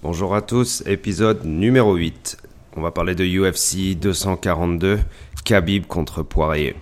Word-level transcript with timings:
Bonjour 0.00 0.36
à 0.36 0.42
tous, 0.42 0.84
épisode 0.86 1.44
numéro 1.44 1.96
8. 1.96 2.36
On 2.76 2.80
va 2.82 2.92
parler 2.92 3.16
de 3.16 3.24
UFC 3.24 3.98
242, 3.98 5.00
Khabib 5.44 5.86
contre 5.86 6.22
Poirier. 6.22 6.76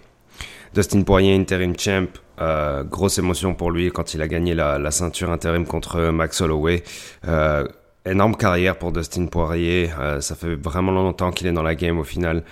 Dustin 0.74 1.02
Poirier, 1.02 1.34
interim 1.34 1.78
champ, 1.78 2.08
euh, 2.42 2.84
grosse 2.84 3.16
émotion 3.16 3.54
pour 3.54 3.70
lui 3.70 3.90
quand 3.90 4.12
il 4.12 4.20
a 4.20 4.28
gagné 4.28 4.54
la, 4.54 4.90
ceinture 4.90 5.30
intérim 5.30 5.64
contre 5.64 6.10
Max 6.10 6.42
Holloway. 6.42 6.84
Euh, 7.26 7.66
énorme 8.04 8.36
carrière 8.36 8.76
pour 8.76 8.92
Dustin 8.92 9.24
Poirier, 9.28 9.90
euh, 9.98 10.20
ça 10.20 10.34
fait 10.34 10.54
vraiment 10.54 10.92
longtemps 10.92 11.30
qu'il 11.30 11.46
est 11.46 11.52
dans 11.52 11.62
la 11.62 11.74
game 11.74 11.98
au 11.98 12.04
final. 12.04 12.44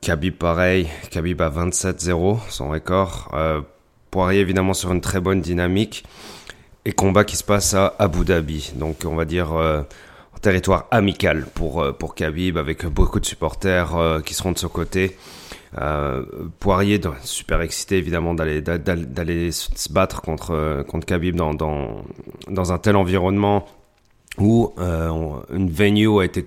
Khabib 0.00 0.36
pareil, 0.36 0.88
Khabib 1.10 1.42
a 1.42 1.50
27-0, 1.50 2.38
son 2.48 2.70
record. 2.70 3.34
Poirier 4.12 4.40
évidemment 4.40 4.74
sur 4.74 4.92
une 4.92 5.00
très 5.00 5.20
bonne 5.20 5.40
dynamique 5.40 6.04
et 6.84 6.92
combat 6.92 7.24
qui 7.24 7.36
se 7.36 7.44
passe 7.44 7.74
à 7.74 7.94
Abu 7.98 8.24
Dhabi. 8.24 8.72
Donc 8.76 9.04
on 9.04 9.14
va 9.14 9.24
dire 9.24 9.52
euh, 9.52 9.82
territoire 10.44 10.86
amical 10.90 11.46
pour 11.54 11.82
euh, 11.82 11.92
pour 11.92 12.14
Khabib 12.14 12.58
avec 12.58 12.84
beaucoup 12.84 13.18
de 13.18 13.24
supporters 13.24 13.96
euh, 13.96 14.20
qui 14.20 14.34
seront 14.34 14.52
de 14.52 14.58
ce 14.58 14.66
côté. 14.66 15.16
Euh, 15.80 16.22
Poirier 16.60 17.00
super 17.22 17.62
excité 17.62 17.96
évidemment 17.96 18.34
d'aller 18.34 18.60
d'aller 18.60 19.50
se 19.50 19.92
battre 19.92 20.20
contre 20.20 20.84
contre 20.86 21.06
Khabib 21.06 21.34
dans 21.34 21.54
dans 21.54 22.04
dans 22.48 22.72
un 22.72 22.78
tel 22.78 22.94
environnement 22.94 23.66
où 24.38 24.72
une 24.78 25.70
venue 25.70 26.20
a 26.20 26.24
été 26.24 26.44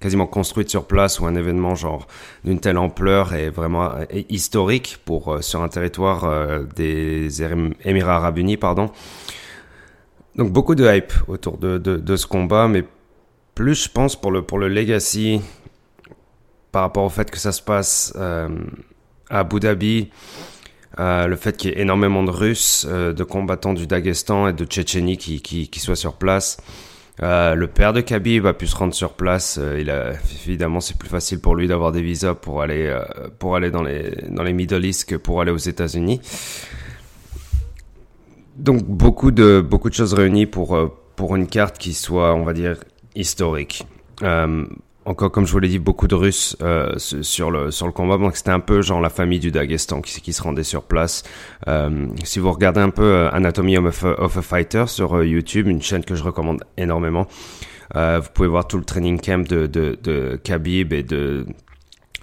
quasiment 0.00 0.26
construite 0.26 0.70
sur 0.70 0.86
place 0.86 1.20
ou 1.20 1.26
un 1.26 1.36
événement 1.36 1.76
genre 1.76 2.08
d'une 2.44 2.58
telle 2.58 2.78
ampleur 2.78 3.34
est 3.34 3.50
vraiment 3.50 3.92
historique 4.28 4.98
pour 5.04 5.38
sur 5.40 5.62
un 5.62 5.68
territoire 5.68 6.28
des 6.74 7.42
Émirats 7.84 8.16
Arabes 8.16 8.38
Unis 8.38 8.56
pardon 8.56 8.90
donc 10.38 10.52
beaucoup 10.52 10.76
de 10.76 10.88
hype 10.88 11.12
autour 11.26 11.58
de, 11.58 11.78
de, 11.78 12.16
ce 12.16 12.26
combat, 12.26 12.68
mais 12.68 12.84
plus 13.56 13.74
je 13.84 13.90
pense 13.90 14.14
pour 14.14 14.30
le, 14.30 14.40
pour 14.40 14.58
le 14.58 14.68
legacy, 14.68 15.40
par 16.70 16.82
rapport 16.82 17.04
au 17.04 17.08
fait 17.08 17.28
que 17.28 17.38
ça 17.38 17.50
se 17.50 17.60
passe 17.60 18.14
euh, 18.16 18.48
à 19.30 19.40
Abu 19.40 19.58
Dhabi, 19.58 20.10
euh, 21.00 21.26
le 21.26 21.34
fait 21.34 21.56
qu'il 21.56 21.70
y 21.70 21.74
ait 21.74 21.80
énormément 21.80 22.22
de 22.22 22.30
Russes, 22.30 22.86
euh, 22.88 23.12
de 23.12 23.24
combattants 23.24 23.74
du 23.74 23.88
Daghestan 23.88 24.46
et 24.46 24.52
de 24.52 24.64
Tchétchénie 24.64 25.18
qui, 25.18 25.42
qui, 25.42 25.68
qui 25.68 25.80
soient 25.80 25.96
sur 25.96 26.14
place. 26.14 26.58
le 27.20 27.66
père 27.66 27.92
de 27.92 28.00
Khabib 28.00 28.46
a 28.46 28.54
pu 28.54 28.68
se 28.68 28.76
rendre 28.76 28.94
sur 28.94 29.14
place. 29.14 29.58
il 29.76 29.90
a, 29.90 30.12
évidemment, 30.46 30.78
c'est 30.78 30.96
plus 30.96 31.08
facile 31.08 31.40
pour 31.40 31.56
lui 31.56 31.66
d'avoir 31.66 31.90
des 31.90 32.02
visas 32.02 32.34
pour 32.34 32.62
aller, 32.62 32.96
pour 33.40 33.56
aller 33.56 33.72
dans 33.72 33.82
les, 33.82 34.14
dans 34.30 34.44
les 34.44 34.52
Middle 34.52 34.84
East 34.84 35.08
que 35.08 35.16
pour 35.16 35.40
aller 35.40 35.50
aux 35.50 35.56
États-Unis. 35.56 36.20
Donc 38.58 38.82
beaucoup 38.84 39.30
de 39.30 39.60
beaucoup 39.60 39.88
de 39.88 39.94
choses 39.94 40.14
réunies 40.14 40.46
pour 40.46 40.76
euh, 40.76 40.88
pour 41.14 41.36
une 41.36 41.46
carte 41.46 41.78
qui 41.78 41.94
soit, 41.94 42.34
on 42.34 42.44
va 42.44 42.52
dire, 42.52 42.76
historique. 43.14 43.86
Euh, 44.22 44.64
encore 45.04 45.30
comme 45.30 45.46
je 45.46 45.52
vous 45.52 45.60
l'ai 45.60 45.68
dit, 45.68 45.78
beaucoup 45.78 46.08
de 46.08 46.16
Russes 46.16 46.56
euh, 46.60 46.98
sur 46.98 47.52
le 47.52 47.70
sur 47.70 47.86
le 47.86 47.92
combat. 47.92 48.18
Donc 48.18 48.36
c'était 48.36 48.50
un 48.50 48.58
peu 48.60 48.82
genre 48.82 49.00
la 49.00 49.10
famille 49.10 49.38
du 49.38 49.52
Daghestan 49.52 50.00
qui, 50.02 50.32
se 50.32 50.42
rendait 50.42 50.64
sur 50.64 50.82
place. 50.82 51.22
Si 52.24 52.40
vous 52.40 52.50
regardez 52.50 52.80
un 52.80 52.90
peu 52.90 53.28
Anatomy 53.32 53.78
of 53.78 54.04
a, 54.04 54.20
of 54.20 54.36
a 54.36 54.42
Fighter 54.42 54.84
sur 54.88 55.22
YouTube, 55.22 55.68
une 55.68 55.80
chaîne 55.80 56.04
que 56.04 56.16
je 56.16 56.24
recommande 56.24 56.64
énormément, 56.76 57.28
vous 57.94 58.28
pouvez 58.34 58.48
voir 58.48 58.66
tout 58.66 58.76
le 58.76 58.84
training 58.84 59.20
camp 59.20 59.48
de 59.48 59.66
de, 59.66 59.96
de 60.02 60.38
Khabib 60.42 60.92
et 60.92 61.04
de 61.04 61.46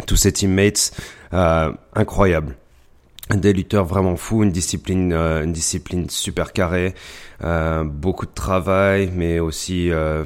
tous 0.06 0.18
ses 0.18 0.34
teammates. 0.34 0.92
incroyable 1.32 2.56
des 3.34 3.54
lutteurs 3.54 3.86
vraiment 3.86 4.16
fous, 4.16 4.44
une 4.44 4.52
discipline, 4.52 5.12
euh, 5.12 5.44
une 5.44 5.52
discipline 5.52 6.10
super 6.10 6.54
carrée, 6.54 6.94
euh, 7.44 7.84
beaucoup 7.84 8.28
de 8.28 8.34
travail, 8.34 9.12
mais 9.14 9.40
aussi 9.40 9.92
euh, 9.92 10.24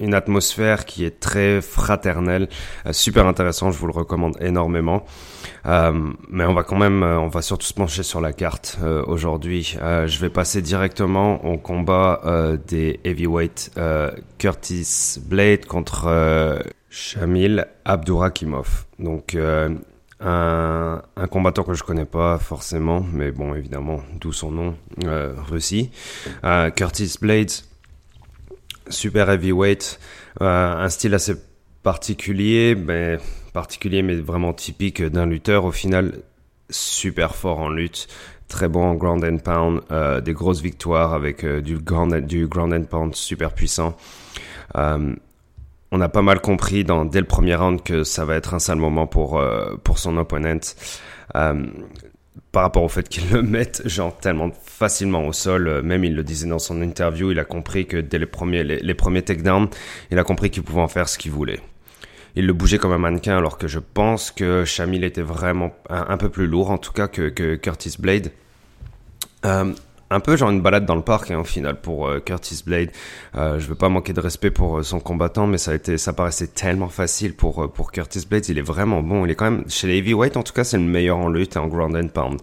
une 0.00 0.14
atmosphère 0.14 0.84
qui 0.84 1.04
est 1.04 1.20
très 1.20 1.60
fraternelle, 1.60 2.48
super 2.90 3.26
intéressant. 3.26 3.70
Je 3.70 3.78
vous 3.78 3.86
le 3.86 3.92
recommande 3.92 4.36
énormément. 4.40 5.04
mais 5.64 6.44
on 6.44 6.54
va 6.54 6.62
quand 6.64 6.78
même, 6.78 7.02
on 7.02 7.28
va 7.28 7.42
surtout 7.42 7.66
se 7.66 7.74
pencher 7.74 8.02
sur 8.02 8.20
la 8.20 8.32
carte 8.32 8.78
aujourd'hui. 9.06 9.76
je 9.80 10.18
vais 10.20 10.30
passer 10.30 10.62
directement 10.62 11.44
au 11.44 11.56
combat 11.58 12.22
des 12.66 13.00
heavyweight 13.04 13.70
Curtis 14.38 15.18
Blade 15.24 15.66
contre 15.66 16.62
Shamil 16.90 17.66
Abdurakimov. 17.84 18.86
Donc 18.98 19.36
un, 20.20 21.02
combattant 21.30 21.64
que 21.64 21.74
je 21.74 21.82
connais 21.82 22.04
pas 22.04 22.38
forcément, 22.38 23.04
mais 23.12 23.30
bon, 23.30 23.54
évidemment, 23.54 24.00
d'où 24.20 24.32
son 24.32 24.50
nom, 24.50 24.76
euh, 25.04 25.34
Russie. 25.36 25.90
Euh, 26.44 26.70
Curtis 26.70 27.14
Blades, 27.20 27.50
super 28.88 29.30
heavyweight, 29.30 30.00
euh, 30.40 30.76
un 30.76 30.88
style 30.88 31.14
assez 31.14 31.34
particulier, 31.82 32.74
mais 32.74 33.18
particulier 33.52 34.02
mais 34.02 34.16
vraiment 34.16 34.52
typique 34.52 35.02
d'un 35.02 35.26
lutteur. 35.26 35.64
Au 35.64 35.72
final, 35.72 36.20
super 36.70 37.34
fort 37.34 37.60
en 37.60 37.70
lutte, 37.70 38.08
très 38.48 38.68
bon 38.68 38.84
en 38.84 38.94
ground 38.94 39.24
and 39.24 39.38
pound, 39.38 40.22
des 40.22 40.32
grosses 40.32 40.60
victoires 40.60 41.14
avec 41.14 41.44
du 41.44 41.78
ground 41.78 42.14
du 42.26 42.46
ground 42.46 42.72
and 42.72 42.84
pound 42.84 43.14
super 43.14 43.52
puissant. 43.54 43.96
On 45.90 46.00
a 46.00 46.08
pas 46.08 46.22
mal 46.22 46.40
compris 46.40 46.84
dès 46.84 47.20
le 47.20 47.26
premier 47.26 47.54
round 47.54 47.82
que 47.82 48.04
ça 48.04 48.24
va 48.24 48.36
être 48.36 48.54
un 48.54 48.58
sale 48.58 48.78
moment 48.78 49.06
pour, 49.06 49.38
euh, 49.38 49.76
pour 49.82 49.98
son 49.98 50.16
opponent. 50.16 50.60
Euh, 51.36 51.66
par 52.52 52.62
rapport 52.62 52.82
au 52.82 52.88
fait 52.88 53.08
qu'il 53.08 53.30
le 53.30 53.42
mette 53.42 53.86
genre 53.86 54.16
tellement 54.16 54.50
facilement 54.64 55.26
au 55.26 55.32
sol, 55.32 55.68
euh, 55.68 55.82
même 55.82 56.04
il 56.04 56.14
le 56.14 56.24
disait 56.24 56.48
dans 56.48 56.58
son 56.58 56.80
interview, 56.82 57.30
il 57.30 57.38
a 57.38 57.44
compris 57.44 57.86
que 57.86 57.96
dès 57.98 58.18
les 58.18 58.26
premiers, 58.26 58.64
les, 58.64 58.94
premiers 58.94 59.22
takedowns, 59.22 59.68
il 60.10 60.18
a 60.18 60.24
compris 60.24 60.50
qu'il 60.50 60.62
pouvait 60.62 60.80
en 60.80 60.88
faire 60.88 61.08
ce 61.08 61.18
qu'il 61.18 61.32
voulait. 61.32 61.60
Il 62.36 62.46
le 62.46 62.52
bougeait 62.52 62.78
comme 62.78 62.92
un 62.92 62.98
mannequin 62.98 63.36
alors 63.36 63.58
que 63.58 63.66
je 63.66 63.78
pense 63.78 64.30
que 64.30 64.64
Shamil 64.64 65.02
était 65.04 65.22
vraiment 65.22 65.74
un, 65.88 66.16
peu 66.16 66.28
plus 66.28 66.46
lourd 66.46 66.70
en 66.70 66.78
tout 66.78 66.92
cas 66.92 67.08
que, 67.08 67.56
Curtis 67.56 67.96
Blade. 67.98 68.30
Un 70.10 70.20
peu 70.20 70.36
genre 70.36 70.50
une 70.50 70.60
balade 70.60 70.86
dans 70.86 70.96
le 70.96 71.02
parc 71.02 71.30
hein, 71.30 71.38
au 71.38 71.44
final 71.44 71.80
pour 71.80 72.08
euh, 72.08 72.20
Curtis 72.20 72.62
Blade. 72.64 72.90
Euh, 73.36 73.58
je 73.58 73.66
veux 73.66 73.74
pas 73.74 73.88
manquer 73.88 74.12
de 74.12 74.20
respect 74.20 74.50
pour 74.50 74.78
euh, 74.78 74.82
son 74.82 75.00
combattant, 75.00 75.46
mais 75.46 75.58
ça 75.58 75.72
a 75.72 75.74
été, 75.74 75.98
ça 75.98 76.12
paraissait 76.12 76.46
tellement 76.46 76.88
facile 76.88 77.34
pour 77.34 77.64
euh, 77.64 77.68
pour 77.68 77.92
Curtis 77.92 78.26
Blade. 78.28 78.48
Il 78.48 78.58
est 78.58 78.62
vraiment 78.62 79.02
bon. 79.02 79.26
Il 79.26 79.30
est 79.30 79.34
quand 79.34 79.50
même 79.50 79.64
chez 79.68 79.86
les 79.86 79.98
heavyweight 79.98 80.36
en 80.36 80.42
tout 80.42 80.52
cas, 80.52 80.64
c'est 80.64 80.78
le 80.78 80.84
meilleur 80.84 81.18
en 81.18 81.28
lutte 81.28 81.56
et 81.56 81.58
en 81.58 81.66
ground 81.66 81.96
and 81.96 82.08
pound. 82.08 82.40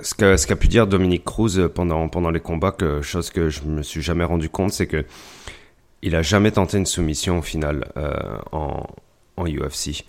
ce 0.00 0.46
qu'a 0.46 0.56
pu 0.56 0.68
dire 0.68 0.86
Dominique 0.86 1.24
Cruz 1.24 1.68
pendant 1.74 2.08
pendant 2.08 2.30
les 2.30 2.40
combats, 2.40 2.76
chose 3.02 3.30
que 3.30 3.48
je 3.48 3.62
me 3.62 3.82
suis 3.82 4.02
jamais 4.02 4.24
rendu 4.24 4.48
compte, 4.48 4.72
c'est 4.72 4.86
que 4.86 5.04
il 6.02 6.14
a 6.14 6.22
jamais 6.22 6.52
tenté 6.52 6.78
une 6.78 6.86
soumission 6.86 7.38
au 7.38 7.42
final 7.42 7.86
en 8.52 8.86
en 9.36 9.46
UFC. 9.46 10.04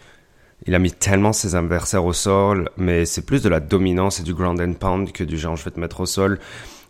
Il 0.65 0.75
a 0.75 0.79
mis 0.79 0.91
tellement 0.91 1.33
ses 1.33 1.55
adversaires 1.55 2.05
au 2.05 2.13
sol, 2.13 2.69
mais 2.77 3.05
c'est 3.05 3.25
plus 3.25 3.41
de 3.41 3.49
la 3.49 3.59
dominance 3.59 4.19
et 4.19 4.23
du 4.23 4.33
ground 4.33 4.59
and 4.59 4.73
pound 4.73 5.11
que 5.11 5.23
du 5.23 5.37
genre 5.37 5.55
je 5.55 5.63
vais 5.63 5.71
te 5.71 5.79
mettre 5.79 6.01
au 6.01 6.05
sol. 6.05 6.39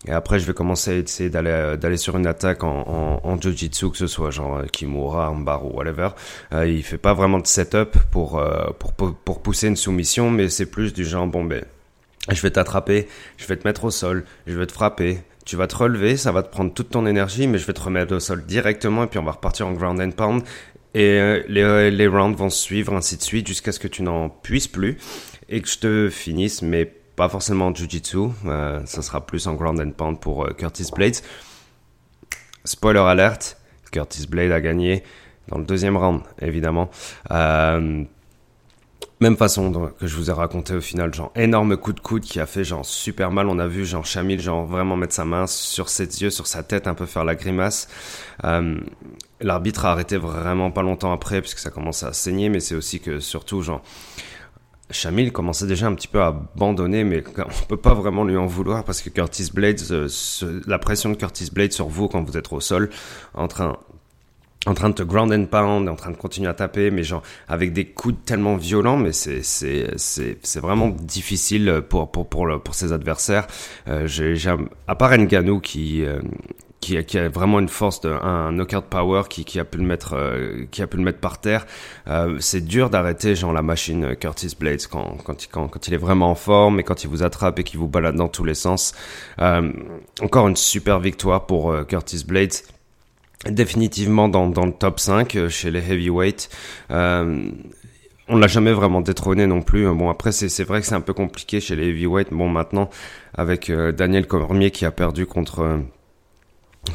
Et 0.07 0.11
après, 0.11 0.39
je 0.39 0.45
vais 0.45 0.53
commencer 0.53 0.91
à 0.91 0.95
essayer 0.95 1.29
d'aller 1.29 1.49
euh, 1.49 1.75
d'aller 1.75 1.97
sur 1.97 2.15
une 2.15 2.25
attaque 2.25 2.63
en, 2.63 3.19
en, 3.21 3.41
jiu-jitsu, 3.41 3.89
que 3.91 3.97
ce 3.97 4.07
soit 4.07 4.31
genre 4.31 4.59
euh, 4.59 4.65
Kimura, 4.65 5.31
ou 5.31 5.75
whatever. 5.75 6.09
Euh, 6.53 6.65
il 6.67 6.83
fait 6.83 6.97
pas 6.97 7.13
vraiment 7.13 7.39
de 7.39 7.47
setup 7.47 7.97
pour, 8.09 8.39
euh, 8.39 8.67
pour, 8.79 8.93
pour, 8.93 9.13
pour 9.13 9.41
pousser 9.41 9.67
une 9.67 9.75
soumission, 9.75 10.31
mais 10.31 10.47
c'est 10.47 10.67
plus 10.67 10.93
du 10.93 11.03
genre, 11.03 11.27
bon 11.27 11.43
ben, 11.43 11.65
je 12.31 12.41
vais 12.41 12.51
t'attraper, 12.51 13.07
je 13.37 13.45
vais 13.47 13.57
te 13.57 13.67
mettre 13.67 13.83
au 13.83 13.91
sol, 13.91 14.23
je 14.47 14.57
vais 14.57 14.67
te 14.67 14.71
frapper, 14.71 15.19
tu 15.45 15.55
vas 15.55 15.67
te 15.67 15.75
relever, 15.75 16.15
ça 16.15 16.31
va 16.31 16.43
te 16.43 16.49
prendre 16.49 16.73
toute 16.73 16.91
ton 16.91 17.05
énergie, 17.05 17.47
mais 17.47 17.57
je 17.57 17.65
vais 17.65 17.73
te 17.73 17.81
remettre 17.81 18.13
au 18.15 18.19
sol 18.19 18.45
directement 18.45 19.05
et 19.05 19.07
puis 19.07 19.19
on 19.19 19.23
va 19.23 19.31
repartir 19.31 19.67
en 19.67 19.73
ground 19.73 19.99
and 19.99 20.11
pound 20.11 20.43
et 20.93 21.19
euh, 21.19 21.43
les, 21.47 21.61
euh, 21.61 21.89
les 21.89 22.07
rounds 22.07 22.37
vont 22.37 22.49
suivre 22.49 22.93
ainsi 22.95 23.17
de 23.17 23.21
suite 23.21 23.47
jusqu'à 23.47 23.71
ce 23.71 23.79
que 23.79 23.87
tu 23.87 24.01
n'en 24.01 24.29
puisses 24.29 24.67
plus 24.67 24.97
et 25.47 25.61
que 25.61 25.67
je 25.67 25.79
te 25.79 26.09
finisse, 26.09 26.61
mais 26.61 26.85
pas 26.85 27.29
forcément 27.29 27.67
en 27.67 27.75
Jiu-Jitsu. 27.75 28.29
Euh, 28.45 28.81
ça 28.85 29.01
sera 29.01 29.25
plus 29.25 29.47
en 29.47 29.53
ground 29.53 29.79
and 29.79 29.91
pound 29.91 30.19
pour 30.19 30.47
Curtis 30.55 30.87
Blades. 30.95 31.17
Spoiler 32.65 32.99
alert, 32.99 33.57
Curtis 33.91 34.27
Blade 34.27 34.51
a 34.51 34.61
gagné 34.61 35.03
dans 35.47 35.57
le 35.57 35.65
deuxième 35.65 35.97
round, 35.97 36.21
évidemment. 36.41 36.89
Même 39.19 39.35
façon 39.35 39.91
que 39.99 40.07
je 40.07 40.15
vous 40.15 40.29
ai 40.29 40.33
raconté 40.33 40.73
au 40.75 40.81
final, 40.81 41.13
genre 41.13 41.31
énorme 41.35 41.75
coup 41.75 41.91
de 41.91 41.99
coude 41.99 42.23
qui 42.23 42.39
a 42.39 42.45
fait 42.45 42.63
genre 42.63 42.85
super 42.85 43.31
mal. 43.31 43.47
On 43.47 43.59
a 43.59 43.67
vu 43.67 43.85
genre 43.85 44.05
Chamil 44.05 44.39
genre 44.39 44.65
vraiment 44.65 44.95
mettre 44.95 45.13
sa 45.13 45.25
main 45.25 45.45
sur 45.45 45.89
ses 45.89 46.21
yeux, 46.21 46.29
sur 46.29 46.47
sa 46.47 46.63
tête, 46.63 46.87
un 46.87 46.93
peu 46.93 47.05
faire 47.05 47.25
la 47.25 47.35
grimace. 47.35 47.87
Euh, 48.45 48.79
L'arbitre 49.41 49.85
a 49.85 49.91
arrêté 49.91 50.17
vraiment 50.17 50.71
pas 50.71 50.81
longtemps 50.81 51.13
après 51.13 51.41
puisque 51.41 51.59
ça 51.59 51.69
commençait 51.69 52.05
à 52.05 52.13
saigner, 52.13 52.49
mais 52.49 52.59
c'est 52.59 52.75
aussi 52.75 52.99
que 52.99 53.19
surtout 53.19 53.61
genre 53.61 53.81
Chamil 54.91 55.31
commençait 55.31 55.67
déjà 55.67 55.87
un 55.87 55.93
petit 55.93 56.07
peu 56.07 56.21
à 56.21 56.27
abandonner, 56.27 57.03
mais 57.03 57.23
on 57.37 57.65
peut 57.67 57.77
pas 57.77 57.93
vraiment 57.93 58.23
lui 58.23 58.37
en 58.37 58.47
vouloir 58.47 58.83
parce 58.83 59.01
que 59.01 59.09
Curtis 59.09 59.51
Blades, 59.53 59.81
euh, 59.91 60.07
la 60.65 60.79
pression 60.79 61.09
de 61.09 61.15
Curtis 61.15 61.49
Blade 61.53 61.71
sur 61.71 61.87
vous 61.87 62.07
quand 62.07 62.23
vous 62.23 62.37
êtes 62.37 62.51
au 62.51 62.59
sol, 62.59 62.89
en 63.33 63.47
train 63.47 63.77
en 64.69 64.73
train 64.73 64.89
de 64.89 64.95
te 64.95 65.03
ground 65.03 65.33
and 65.33 65.45
pound, 65.45 65.89
en 65.89 65.95
train 65.95 66.11
de 66.11 66.17
continuer 66.17 66.47
à 66.47 66.53
taper, 66.53 66.91
mais 66.91 67.03
genre 67.03 67.23
avec 67.47 67.73
des 67.73 67.85
coups 67.85 68.15
tellement 68.25 68.55
violents, 68.55 68.97
mais 68.97 69.11
c'est 69.11 70.59
vraiment 70.59 70.89
difficile 70.89 71.81
pour 71.89 72.11
pour 72.11 72.29
pour 72.29 72.45
le, 72.45 72.59
pour 72.59 72.75
ses 72.75 72.93
adversaires. 72.93 73.47
Euh, 73.87 74.07
j'ai 74.07 74.35
à 74.87 74.95
part 74.95 75.17
Nganou 75.17 75.59
qui 75.59 76.03
euh, 76.05 76.19
qui, 76.81 77.03
qui, 77.03 77.17
a 77.17 77.27
vraiment 77.27 77.59
une 77.59 77.67
force, 77.67 77.99
de, 77.99 78.09
un 78.09 78.53
knockout 78.53 78.85
power 78.85 79.23
qui, 79.29 79.43
qui, 79.43 79.59
a 79.59 79.65
pu 79.65 79.79
le 79.79 79.83
mettre, 79.83 80.13
euh, 80.13 80.65
qui 80.71 80.81
a 80.81 80.87
pu 80.87 80.95
le 80.95 81.03
mettre 81.03 81.19
par 81.19 81.41
terre. 81.41 81.65
Euh, 82.07 82.37
c'est 82.39 82.61
dur 82.61 82.89
d'arrêter 82.89 83.35
genre 83.35 83.51
la 83.51 83.61
machine 83.61 84.15
Curtis 84.15 84.55
Blades 84.57 84.87
quand, 84.89 85.17
quand, 85.25 85.45
quand, 85.51 85.67
quand, 85.67 85.87
il 85.89 85.93
est 85.93 85.97
vraiment 85.97 86.31
en 86.31 86.35
forme 86.35 86.79
et 86.79 86.83
quand 86.83 87.03
il 87.03 87.09
vous 87.09 87.21
attrape 87.21 87.59
et 87.59 87.63
qu'il 87.65 87.79
vous 87.79 87.89
balade 87.89 88.15
dans 88.15 88.29
tous 88.29 88.45
les 88.45 88.55
sens. 88.55 88.93
Encore 89.39 90.47
une 90.47 90.55
super 90.55 91.01
victoire 91.01 91.47
pour 91.47 91.75
Curtis 91.87 92.23
Blades. 92.25 92.53
Définitivement 93.45 94.27
dans, 94.27 94.47
dans 94.47 94.65
le 94.65 94.73
top 94.73 94.99
5 94.99 95.35
euh, 95.35 95.49
chez 95.49 95.71
les 95.71 95.79
heavyweights. 95.79 96.49
on 96.89 98.37
l'a 98.37 98.47
jamais 98.47 98.73
vraiment 98.73 99.01
détrôné 99.01 99.47
non 99.47 99.61
plus. 99.61 99.85
Bon 99.93 100.09
après 100.09 100.31
c'est 100.31 100.63
vrai 100.63 100.81
que 100.81 100.87
c'est 100.87 100.95
un 100.95 101.01
peu 101.01 101.13
compliqué 101.13 101.59
chez 101.59 101.75
les 101.75 101.87
heavyweights. 101.87 102.31
Bon 102.31 102.49
maintenant 102.49 102.89
avec 103.33 103.71
Daniel 103.71 104.27
Cormier 104.27 104.71
qui 104.71 104.85
a 104.85 104.91
perdu 104.91 105.25
contre 105.25 105.79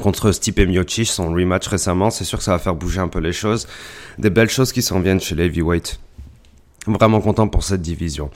contre 0.01 0.33
Stipe 0.33 0.61
Miocic, 0.61 1.09
son 1.09 1.33
rematch 1.33 1.67
récemment. 1.69 2.11
C'est 2.11 2.25
sûr 2.25 2.39
que 2.39 2.45
ça 2.45 2.53
va 2.53 2.59
faire 2.59 2.75
bouger 2.75 3.01
un 3.01 3.09
peu 3.09 3.21
les 3.21 3.33
choses. 3.33 3.67
Des 4.19 4.31
belles 4.31 4.51
choses 4.51 4.73
qui 4.73 4.83
s'en 4.83 5.01
viennent 5.01 5.21
chez 5.21 5.35
les 5.35 5.47
heavyweight. 5.47 6.01
Vraiment 6.87 7.21
content 7.21 7.49
pour 7.49 7.65
cette 7.65 7.81
division. 7.81 8.31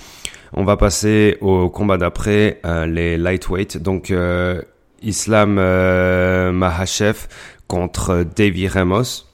On 0.52 0.64
va 0.64 0.76
passer 0.76 1.36
au 1.40 1.68
combat 1.68 1.98
d'après, 1.98 2.60
euh, 2.64 2.86
les 2.86 3.18
lightweight. 3.18 3.76
Donc 3.78 4.10
euh, 4.10 4.62
Islam 5.02 5.58
euh, 5.58 6.52
Mahachev 6.52 7.28
contre 7.68 8.24
Davy 8.36 8.66
Ramos. 8.66 9.24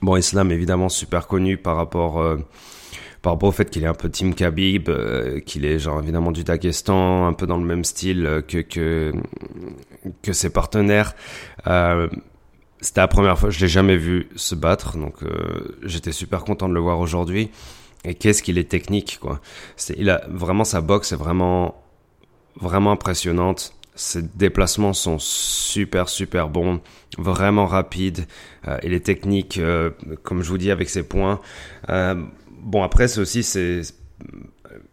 Bon, 0.00 0.16
Islam 0.16 0.50
évidemment 0.50 0.88
super 0.88 1.26
connu 1.26 1.58
par 1.58 1.76
rapport 1.76 2.20
euh, 2.20 2.38
par 3.22 3.34
rapport 3.34 3.48
au 3.48 3.52
fait 3.52 3.70
qu'il 3.70 3.84
est 3.84 3.86
un 3.88 3.94
peu 3.94 4.10
Team 4.10 4.34
Khabib, 4.34 4.88
euh, 4.88 5.38
qu'il 5.40 5.64
est 5.64 5.78
genre 5.78 6.00
évidemment 6.00 6.32
du 6.32 6.42
Daghestan, 6.42 7.26
un 7.26 7.32
peu 7.32 7.46
dans 7.46 7.56
le 7.56 7.64
même 7.64 7.84
style 7.84 8.26
euh, 8.26 8.42
que 8.42 8.60
que, 10.22 10.32
ses 10.32 10.50
partenaires. 10.50 11.14
Euh, 11.68 12.08
c'était 12.80 13.00
la 13.00 13.08
première 13.08 13.38
fois, 13.38 13.50
je 13.50 13.60
l'ai 13.60 13.68
jamais 13.68 13.96
vu 13.96 14.28
se 14.34 14.56
battre, 14.56 14.98
donc 14.98 15.22
euh, 15.22 15.78
j'étais 15.84 16.10
super 16.10 16.42
content 16.42 16.68
de 16.68 16.74
le 16.74 16.80
voir 16.80 16.98
aujourd'hui. 16.98 17.50
Et 18.04 18.16
qu'est-ce 18.16 18.42
qu'il 18.42 18.58
est 18.58 18.68
technique, 18.68 19.18
quoi. 19.20 19.40
Il 19.96 20.10
a 20.10 20.22
vraiment 20.28 20.64
sa 20.64 20.80
boxe 20.80 21.12
est 21.12 21.16
vraiment 21.16 21.80
vraiment 22.56 22.90
impressionnante. 22.90 23.74
Ses 23.94 24.22
déplacements 24.22 24.94
sont 24.94 25.18
super 25.18 26.08
super 26.08 26.48
bons, 26.48 26.80
vraiment 27.18 27.66
rapides. 27.66 28.26
Euh, 28.66 28.78
et 28.82 28.88
les 28.88 29.00
techniques, 29.00 29.58
euh, 29.58 29.90
comme 30.22 30.42
je 30.42 30.48
vous 30.48 30.58
dis, 30.58 30.70
avec 30.70 30.88
ses 30.88 31.02
points. 31.02 31.40
Euh, 31.90 32.14
bon, 32.50 32.82
après, 32.82 33.08
c'est 33.08 33.20
aussi, 33.20 33.46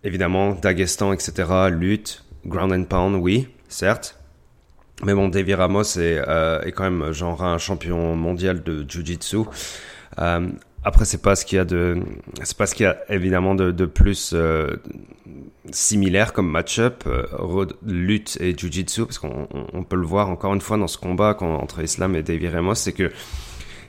évidemment 0.04 0.54
Dagestan, 0.54 1.14
etc. 1.14 1.70
Lutte, 1.72 2.26
ground 2.46 2.74
and 2.74 2.84
pound, 2.84 3.16
oui, 3.16 3.48
certes. 3.70 4.20
Mais 5.06 5.14
bon, 5.14 5.30
Davy 5.30 5.54
Ramos 5.54 5.84
est, 5.98 6.22
euh, 6.28 6.60
quand 6.76 6.84
même 6.84 7.14
genre 7.14 7.42
un 7.42 7.58
champion 7.58 8.18
mondial 8.18 8.64
de 8.64 8.84
Jiu-Jitsu. 8.88 9.46
Après, 10.82 11.04
c'est 11.04 11.22
pas 11.22 11.36
ce 11.36 11.46
qu'il 11.46 11.58
y 11.58 11.60
a 11.60 11.66
de, 11.66 11.98
c'est 12.44 12.58
pas 12.58 12.66
ce 12.66 12.74
qu'il 12.74 12.86
y 12.86 12.88
a 12.88 12.98
évidemment 13.10 13.54
de, 13.54 13.86
plus 13.86 14.34
similaire 15.72 16.34
comme 16.34 16.50
match-up, 16.50 17.04
euh, 17.08 17.66
lutte 17.86 18.38
et 18.40 18.58
Jiu-Jitsu, 18.58 19.06
parce 19.06 19.20
qu'on 19.20 19.48
on 19.74 19.84
peut 19.84 19.96
le 19.96 20.06
voir 20.06 20.30
encore 20.30 20.54
une 20.54 20.62
fois 20.62 20.78
dans 20.78 20.88
ce 20.88 20.98
combat 20.98 21.38
entre 21.42 21.82
Islam 21.82 22.16
et 22.16 22.24
Davy 22.24 22.48
Ramos, 22.48 22.76
c'est 22.76 22.94
que 22.94 23.12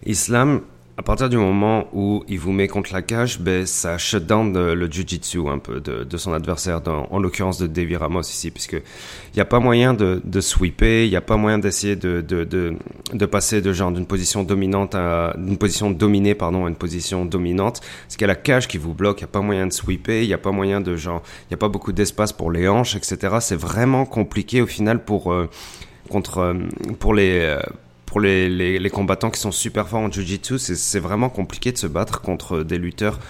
Islam 0.06 0.62
à 1.00 1.02
partir 1.02 1.30
du 1.30 1.38
moment 1.38 1.86
où 1.94 2.22
il 2.28 2.38
vous 2.38 2.52
met 2.52 2.68
contre 2.68 2.92
la 2.92 3.00
cage, 3.00 3.40
ben, 3.40 3.64
ça 3.64 3.96
shut 3.96 4.26
down 4.26 4.52
le 4.52 4.86
jiu-jitsu 4.86 5.48
un 5.48 5.58
peu 5.58 5.80
de, 5.80 6.16
son 6.18 6.34
adversaire, 6.34 6.82
en 7.10 7.18
l'occurrence 7.18 7.56
de 7.56 7.66
Davy 7.66 7.96
Ramos 7.96 8.20
ici, 8.20 8.50
puisque 8.50 8.74
il 8.74 9.36
n'y 9.36 9.40
a 9.40 9.46
pas 9.46 9.60
moyen 9.60 9.94
de, 9.94 10.20
de 10.22 10.40
sweeper, 10.42 11.06
il 11.06 11.08
n'y 11.08 11.16
a 11.16 11.22
pas 11.22 11.38
moyen 11.38 11.58
d'essayer 11.58 11.96
de, 11.96 12.20
de, 12.20 12.44
de, 12.44 12.76
de, 13.14 13.26
passer 13.26 13.62
de 13.62 13.72
genre 13.72 13.92
d'une 13.92 14.04
position 14.04 14.42
dominante 14.42 14.94
à 14.94 15.34
d'une 15.38 15.56
position 15.56 15.90
dominée 15.90 16.34
pardon 16.34 16.66
à 16.66 16.68
une 16.68 16.76
position 16.76 17.24
dominante. 17.24 17.80
Parce 17.80 18.16
qu'il 18.16 18.20
y 18.20 18.24
a 18.24 18.28
la 18.28 18.34
cage 18.34 18.68
qui 18.68 18.76
vous 18.76 18.92
bloque, 18.92 19.20
il 19.20 19.24
n'y 19.24 19.30
a 19.30 19.32
pas 19.32 19.40
moyen 19.40 19.66
de 19.66 19.72
sweeper, 19.72 20.20
il 20.20 20.28
n'y 20.28 20.34
a 20.34 20.38
pas 20.38 20.52
moyen 20.52 20.82
de 20.82 20.96
genre, 20.96 21.22
il 21.44 21.52
n'y 21.52 21.54
a 21.54 21.58
pas 21.58 21.70
beaucoup 21.70 21.92
d'espace 21.92 22.34
pour 22.34 22.50
les 22.50 22.68
hanches, 22.68 22.94
etc. 22.94 23.36
C'est 23.40 23.58
vraiment 23.58 24.04
compliqué 24.04 24.60
au 24.60 24.66
final 24.66 25.02
pour 25.02 25.32
euh, 25.32 25.48
contre 26.10 26.38
euh, 26.40 26.54
pour 26.98 27.14
les 27.14 27.40
euh, 27.40 27.58
pour 28.10 28.18
les, 28.18 28.48
les, 28.80 28.90
combattants 28.90 29.30
qui 29.30 29.38
sont 29.38 29.52
super 29.52 29.86
forts 29.86 30.00
en 30.00 30.10
Jiu-Jitsu, 30.10 30.58
c'est 30.58 30.98
vraiment 30.98 31.28
compliqué 31.28 31.70
de 31.70 31.78
se 31.78 31.86
battre 31.86 32.20
contre 32.22 32.64
des 32.64 32.76
lutteurs 32.76 33.20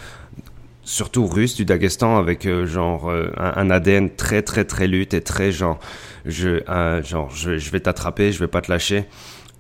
surtout 0.84 1.26
russes 1.26 1.54
du 1.54 1.66
Daghestan 1.66 2.16
avec 2.16 2.46
euh, 2.46 2.64
genre 2.64 3.10
euh, 3.10 3.30
un, 3.36 3.68
un, 3.68 3.70
ADN 3.70 4.08
très 4.08 4.40
très 4.40 4.64
très 4.64 4.86
lutte 4.86 5.12
et 5.12 5.20
très 5.20 5.52
genre 5.52 5.78
je 6.24 6.62
euh, 6.70 7.02
genre 7.02 7.30
je, 7.30 7.70
vais 7.70 7.80
t'attraper, 7.80 8.32
je 8.32 8.38
vais 8.38 8.48
pas 8.48 8.62
te 8.62 8.72
lâcher. 8.72 9.04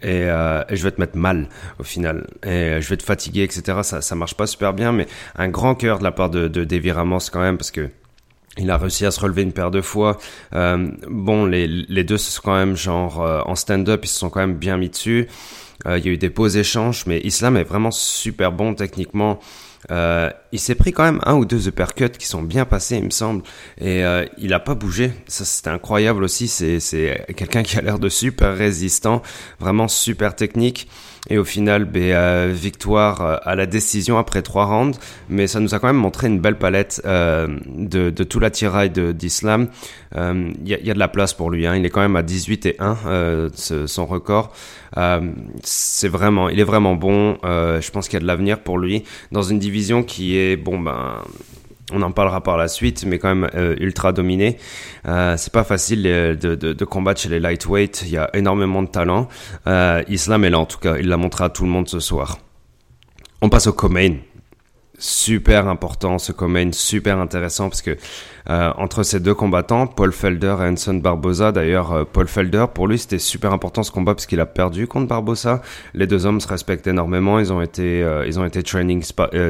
Et, 0.02 0.22
je 0.70 0.82
vais 0.82 0.90
te 0.92 0.98
mettre 0.98 1.18
mal 1.18 1.50
au 1.78 1.82
final 1.82 2.26
et 2.42 2.80
je 2.80 2.88
vais 2.88 2.96
te 2.96 3.02
fatiguer 3.02 3.42
etc 3.42 3.80
ça 3.82 4.00
ça 4.00 4.14
marche 4.14 4.34
pas 4.34 4.46
super 4.46 4.72
bien 4.72 4.92
mais 4.92 5.06
un 5.36 5.50
grand 5.50 5.74
cœur 5.74 5.98
de 5.98 6.04
la 6.04 6.10
part 6.10 6.30
de, 6.30 6.48
de 6.48 6.64
Davy 6.64 6.90
Ramos 6.90 7.28
quand 7.30 7.40
même 7.40 7.58
parce 7.58 7.70
que 7.70 7.90
il 8.60 8.70
a 8.70 8.76
réussi 8.76 9.06
à 9.06 9.10
se 9.10 9.20
relever 9.20 9.42
une 9.42 9.52
paire 9.52 9.70
de 9.70 9.80
fois. 9.80 10.18
Euh, 10.54 10.88
bon, 11.08 11.46
les, 11.46 11.66
les 11.66 12.04
deux 12.04 12.18
se 12.18 12.30
sont 12.30 12.42
quand 12.44 12.56
même 12.56 12.76
genre 12.76 13.20
euh, 13.20 13.40
en 13.46 13.54
stand-up, 13.54 14.00
ils 14.04 14.08
se 14.08 14.18
sont 14.18 14.30
quand 14.30 14.40
même 14.40 14.56
bien 14.56 14.76
mis 14.76 14.88
dessus. 14.88 15.28
Euh, 15.86 15.98
il 15.98 16.04
y 16.04 16.08
a 16.08 16.12
eu 16.12 16.18
des 16.18 16.30
pauses 16.30 16.56
échanges, 16.56 17.04
mais 17.06 17.20
Islam 17.20 17.56
est 17.56 17.64
vraiment 17.64 17.90
super 17.90 18.52
bon 18.52 18.74
techniquement. 18.74 19.40
Il 19.88 20.60
s'est 20.60 20.74
pris 20.74 20.92
quand 20.92 21.04
même 21.04 21.20
un 21.24 21.34
ou 21.34 21.46
deux 21.46 21.66
uppercuts 21.66 22.10
qui 22.10 22.26
sont 22.26 22.42
bien 22.42 22.66
passés, 22.66 22.98
il 22.98 23.04
me 23.04 23.10
semble, 23.10 23.42
et 23.80 24.02
il 24.36 24.52
a 24.52 24.60
pas 24.60 24.74
bougé. 24.74 25.10
Ça, 25.26 25.46
c'était 25.46 25.70
incroyable 25.70 26.22
aussi. 26.22 26.48
C'est 26.48 27.24
quelqu'un 27.34 27.62
qui 27.62 27.78
a 27.78 27.80
l'air 27.80 27.98
de 27.98 28.10
super 28.10 28.54
résistant, 28.54 29.22
vraiment 29.58 29.88
super 29.88 30.36
technique. 30.36 30.86
Et 31.28 31.36
au 31.38 31.44
final, 31.44 31.84
ben, 31.84 32.02
euh, 32.02 32.52
victoire 32.52 33.20
euh, 33.20 33.36
à 33.42 33.54
la 33.54 33.66
décision 33.66 34.16
après 34.16 34.42
trois 34.42 34.64
rounds. 34.64 34.98
Mais 35.28 35.46
ça 35.46 35.60
nous 35.60 35.74
a 35.74 35.78
quand 35.78 35.88
même 35.88 35.96
montré 35.96 36.28
une 36.28 36.40
belle 36.40 36.56
palette 36.56 37.02
euh, 37.04 37.46
de, 37.66 38.10
tout 38.10 38.40
l'attirail 38.40 38.90
d'Islam. 38.90 39.68
Il 40.16 40.68
y, 40.68 40.90
a, 40.90 40.94
de 40.94 40.98
la 40.98 41.08
place 41.08 41.34
pour 41.34 41.50
lui. 41.50 41.66
Hein. 41.66 41.76
Il 41.76 41.84
est 41.84 41.90
quand 41.90 42.00
même 42.00 42.16
à 42.16 42.22
18 42.22 42.66
et 42.66 42.76
1, 42.78 43.50
ce, 43.54 43.86
son 43.86 44.06
record. 44.06 44.52
c'est 45.62 46.08
vraiment, 46.08 46.48
il 46.48 46.58
est 46.58 46.64
vraiment 46.64 46.94
bon. 46.96 47.38
je 47.44 47.90
pense 47.90 48.08
qu'il 48.08 48.14
y 48.14 48.16
a 48.16 48.20
de 48.20 48.26
l'avenir 48.26 48.58
pour 48.60 48.78
lui 48.78 49.04
dans 49.30 49.42
une 49.42 49.58
division 49.58 50.02
qui 50.02 50.36
est 50.36 50.56
bon 50.56 50.80
ben 50.80 51.22
on 51.92 52.02
en 52.02 52.12
parlera 52.12 52.42
par 52.42 52.56
la 52.56 52.68
suite, 52.68 53.04
mais 53.06 53.18
quand 53.18 53.28
même 53.28 53.50
euh, 53.54 53.76
ultra 53.78 54.12
dominé. 54.12 54.58
Euh, 55.06 55.36
c'est 55.36 55.52
pas 55.52 55.64
facile 55.64 56.02
de, 56.02 56.34
de, 56.34 56.84
combattre 56.84 57.20
chez 57.20 57.28
les 57.28 57.40
lightweight. 57.40 58.02
Il 58.02 58.10
y 58.10 58.16
a 58.16 58.30
énormément 58.34 58.82
de 58.82 58.88
talent. 58.88 59.28
Euh, 59.66 60.02
Islam 60.08 60.44
est 60.44 60.50
là 60.50 60.58
en 60.58 60.66
tout 60.66 60.78
cas. 60.78 60.96
Il 60.98 61.08
l'a 61.08 61.16
montré 61.16 61.44
à 61.44 61.48
tout 61.48 61.64
le 61.64 61.70
monde 61.70 61.88
ce 61.88 62.00
soir. 62.00 62.38
On 63.42 63.48
passe 63.48 63.66
au 63.66 63.72
co-main 63.72 64.16
super 65.00 65.66
important 65.66 66.18
ce 66.18 66.30
comment 66.30 66.72
super 66.72 67.18
intéressant 67.18 67.68
parce 67.68 67.82
que 67.82 67.96
euh, 68.48 68.72
entre 68.76 69.02
ces 69.02 69.18
deux 69.18 69.34
combattants, 69.34 69.86
Paul 69.86 70.12
Felder 70.12 70.56
et 70.60 70.64
Hanson 70.64 70.94
Barbosa, 70.94 71.52
d'ailleurs 71.52 71.92
euh, 71.92 72.04
Paul 72.04 72.28
Felder 72.28 72.66
pour 72.72 72.86
lui 72.86 72.98
c'était 72.98 73.18
super 73.18 73.52
important 73.52 73.82
ce 73.82 73.90
combat 73.90 74.14
parce 74.14 74.26
qu'il 74.26 74.40
a 74.40 74.46
perdu 74.46 74.86
contre 74.86 75.08
Barbosa. 75.08 75.62
Les 75.94 76.06
deux 76.06 76.26
hommes 76.26 76.40
se 76.40 76.48
respectent 76.48 76.86
énormément, 76.86 77.38
ils 77.38 77.52
ont 77.52 77.62
été 77.62 78.02
euh, 78.02 78.26
ils 78.26 78.38
ont 78.38 78.44
été 78.44 78.62
training 78.62 79.02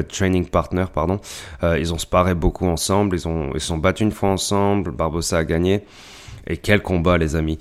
training 0.07 0.47
pardon. 0.93 1.19
Ils 1.77 1.93
ont 1.93 1.97
sparé 1.97 2.33
beaucoup 2.33 2.67
ensemble, 2.67 3.15
ils 3.15 3.27
ont 3.27 3.51
ils 3.53 3.61
sont 3.61 3.77
battus 3.77 4.05
une 4.05 4.11
fois 4.11 4.29
ensemble, 4.29 4.91
Barbosa 4.91 5.39
a 5.39 5.43
gagné 5.43 5.83
et 6.47 6.57
quel 6.57 6.81
combat 6.81 7.17
les 7.17 7.35
amis. 7.35 7.59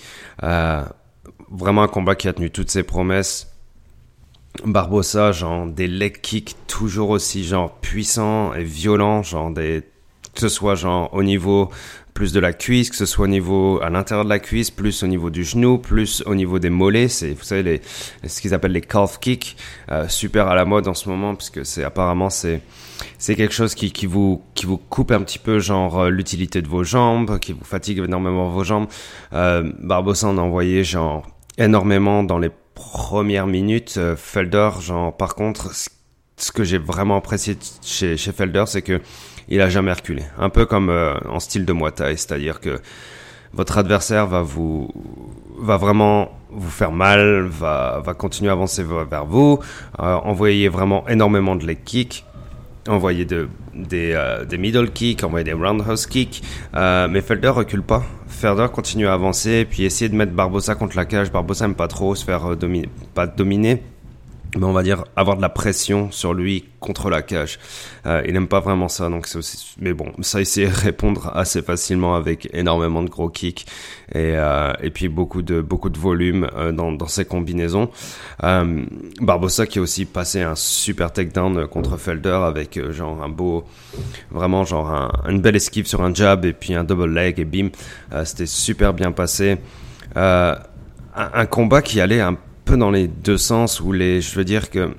vraiment 1.50 1.82
un 1.82 1.88
combat 1.88 2.14
qui 2.14 2.28
a 2.28 2.32
tenu 2.32 2.50
toutes 2.50 2.70
ses 2.70 2.84
promesses 2.84 3.49
Barbossa, 4.64 5.32
genre 5.32 5.66
des 5.66 5.86
leg 5.86 6.20
kicks 6.20 6.56
toujours 6.66 7.10
aussi 7.10 7.44
genre 7.44 7.72
puissants 7.80 8.52
et 8.54 8.64
violents, 8.64 9.22
genre 9.22 9.50
des 9.50 9.82
que 10.34 10.40
ce 10.40 10.48
soit 10.48 10.74
genre 10.74 11.12
au 11.12 11.22
niveau 11.22 11.70
plus 12.14 12.32
de 12.32 12.40
la 12.40 12.52
cuisse, 12.52 12.90
que 12.90 12.96
ce 12.96 13.06
soit 13.06 13.24
au 13.24 13.28
niveau 13.28 13.80
à 13.82 13.90
l'intérieur 13.90 14.24
de 14.24 14.30
la 14.30 14.38
cuisse, 14.38 14.70
plus 14.70 15.02
au 15.02 15.06
niveau 15.06 15.30
du 15.30 15.44
genou, 15.44 15.78
plus 15.78 16.22
au 16.26 16.34
niveau 16.34 16.58
des 16.58 16.70
mollets, 16.70 17.08
c'est 17.08 17.32
vous 17.32 17.42
savez 17.42 17.62
les 17.62 17.80
ce 18.28 18.40
qu'ils 18.40 18.52
appellent 18.52 18.72
les 18.72 18.80
calf 18.80 19.18
kicks, 19.20 19.56
euh, 19.90 20.08
super 20.08 20.48
à 20.48 20.54
la 20.54 20.64
mode 20.64 20.88
en 20.88 20.94
ce 20.94 21.08
moment 21.08 21.34
puisque 21.34 21.64
c'est 21.64 21.84
apparemment 21.84 22.30
c'est 22.30 22.60
c'est 23.18 23.34
quelque 23.34 23.54
chose 23.54 23.74
qui, 23.74 23.92
qui 23.92 24.06
vous 24.06 24.42
qui 24.54 24.66
vous 24.66 24.76
coupe 24.76 25.12
un 25.12 25.22
petit 25.22 25.38
peu 25.38 25.58
genre 25.58 26.00
euh, 26.00 26.10
l'utilité 26.10 26.60
de 26.60 26.68
vos 26.68 26.84
jambes, 26.84 27.38
qui 27.38 27.52
vous 27.52 27.64
fatigue 27.64 27.98
énormément 27.98 28.48
vos 28.50 28.64
jambes. 28.64 28.88
Euh, 29.32 29.72
Barbossa 29.80 30.26
en 30.26 30.38
a 30.38 30.42
envoyé 30.42 30.84
genre 30.84 31.26
énormément 31.56 32.22
dans 32.22 32.38
les 32.38 32.50
première 32.92 33.46
minute, 33.46 33.94
euh, 33.98 34.16
Felder, 34.16 34.70
genre, 34.80 35.16
par 35.16 35.34
contre, 35.34 35.72
ce 36.36 36.52
que 36.52 36.64
j'ai 36.64 36.78
vraiment 36.78 37.16
apprécié 37.16 37.56
chez, 37.82 38.16
Felder, 38.16 38.64
c'est 38.66 38.82
que 38.82 39.00
il 39.48 39.60
a 39.60 39.68
jamais 39.68 39.92
reculé. 39.92 40.22
Un 40.38 40.48
peu 40.48 40.64
comme 40.64 40.90
euh, 40.90 41.14
en 41.28 41.40
style 41.40 41.64
de 41.64 41.72
Muay 41.72 41.90
c'est-à-dire 41.96 42.60
que 42.60 42.80
votre 43.52 43.78
adversaire 43.78 44.26
va 44.26 44.42
vous 44.42 44.88
vraiment 45.58 46.30
vous 46.50 46.70
faire 46.70 46.92
mal, 46.92 47.46
va 47.46 48.00
va 48.04 48.14
continuer 48.14 48.50
à 48.50 48.52
avancer 48.52 48.84
vers 48.84 49.24
vous, 49.24 49.58
euh, 49.98 50.14
envoyer 50.14 50.68
vraiment 50.68 51.06
énormément 51.08 51.56
de 51.56 51.66
leg 51.66 51.82
kicks 51.84 52.24
envoyer 52.88 53.24
de, 53.24 53.48
des, 53.74 54.12
euh, 54.14 54.44
des 54.44 54.58
middle 54.58 54.90
kicks, 54.90 55.22
envoyer 55.24 55.44
des 55.44 55.52
roundhouse 55.52 56.06
kicks, 56.06 56.42
euh, 56.74 57.08
mais 57.08 57.20
Felder 57.20 57.48
recule 57.48 57.82
pas. 57.82 58.02
Felder 58.26 58.68
continue 58.72 59.06
à 59.06 59.12
avancer, 59.12 59.66
puis 59.68 59.84
essayer 59.84 60.08
de 60.08 60.14
mettre 60.14 60.32
Barbosa 60.32 60.74
contre 60.74 60.96
la 60.96 61.04
cage. 61.04 61.30
Barbosa 61.30 61.66
aime 61.66 61.74
pas 61.74 61.88
trop 61.88 62.14
se 62.14 62.24
faire 62.24 62.56
dominer, 62.56 62.88
pas 63.14 63.26
dominer, 63.26 63.82
on 64.56 64.72
va 64.72 64.82
dire 64.82 65.04
avoir 65.16 65.36
de 65.36 65.42
la 65.42 65.48
pression 65.48 66.10
sur 66.10 66.34
lui 66.34 66.64
contre 66.80 67.10
la 67.10 67.22
cage. 67.22 67.58
Euh, 68.06 68.22
il 68.26 68.32
n'aime 68.32 68.48
pas 68.48 68.60
vraiment 68.60 68.88
ça, 68.88 69.08
donc 69.08 69.26
aussi. 69.34 69.74
Mais 69.80 69.92
bon, 69.92 70.12
ça 70.20 70.40
il 70.40 70.44
de 70.44 70.66
répondre 70.74 71.30
assez 71.34 71.62
facilement 71.62 72.14
avec 72.14 72.48
énormément 72.52 73.02
de 73.02 73.08
gros 73.08 73.28
kicks 73.28 73.66
et 74.12 74.34
euh, 74.36 74.72
et 74.82 74.90
puis 74.90 75.08
beaucoup 75.08 75.42
de 75.42 75.60
beaucoup 75.60 75.90
de 75.90 75.98
volume 75.98 76.48
euh, 76.56 76.72
dans 76.72 76.92
dans 76.92 77.06
ses 77.06 77.24
combinaisons. 77.24 77.90
Euh, 78.42 78.84
Barbosa 79.20 79.66
qui 79.66 79.78
a 79.78 79.82
aussi 79.82 80.04
passé 80.04 80.42
un 80.42 80.54
super 80.56 81.12
takedown 81.12 81.66
contre 81.68 81.96
Felder 81.96 82.40
avec 82.44 82.76
euh, 82.76 82.92
genre 82.92 83.22
un 83.22 83.28
beau, 83.28 83.64
vraiment 84.30 84.64
genre 84.64 84.90
un, 84.90 85.10
une 85.28 85.40
belle 85.40 85.56
esquive 85.56 85.86
sur 85.86 86.02
un 86.02 86.14
jab 86.14 86.44
et 86.44 86.52
puis 86.52 86.74
un 86.74 86.84
double 86.84 87.12
leg 87.12 87.38
et 87.38 87.44
bim, 87.44 87.68
euh, 88.12 88.24
c'était 88.24 88.46
super 88.46 88.94
bien 88.94 89.12
passé. 89.12 89.58
Un, 90.16 90.56
un 91.14 91.46
combat 91.46 91.82
qui 91.82 92.00
allait 92.00 92.20
un 92.20 92.36
dans 92.66 92.90
les 92.90 93.08
deux 93.08 93.38
sens 93.38 93.80
où 93.80 93.92
les, 93.92 94.20
je 94.20 94.36
veux 94.36 94.44
dire 94.44 94.70
que 94.70 94.90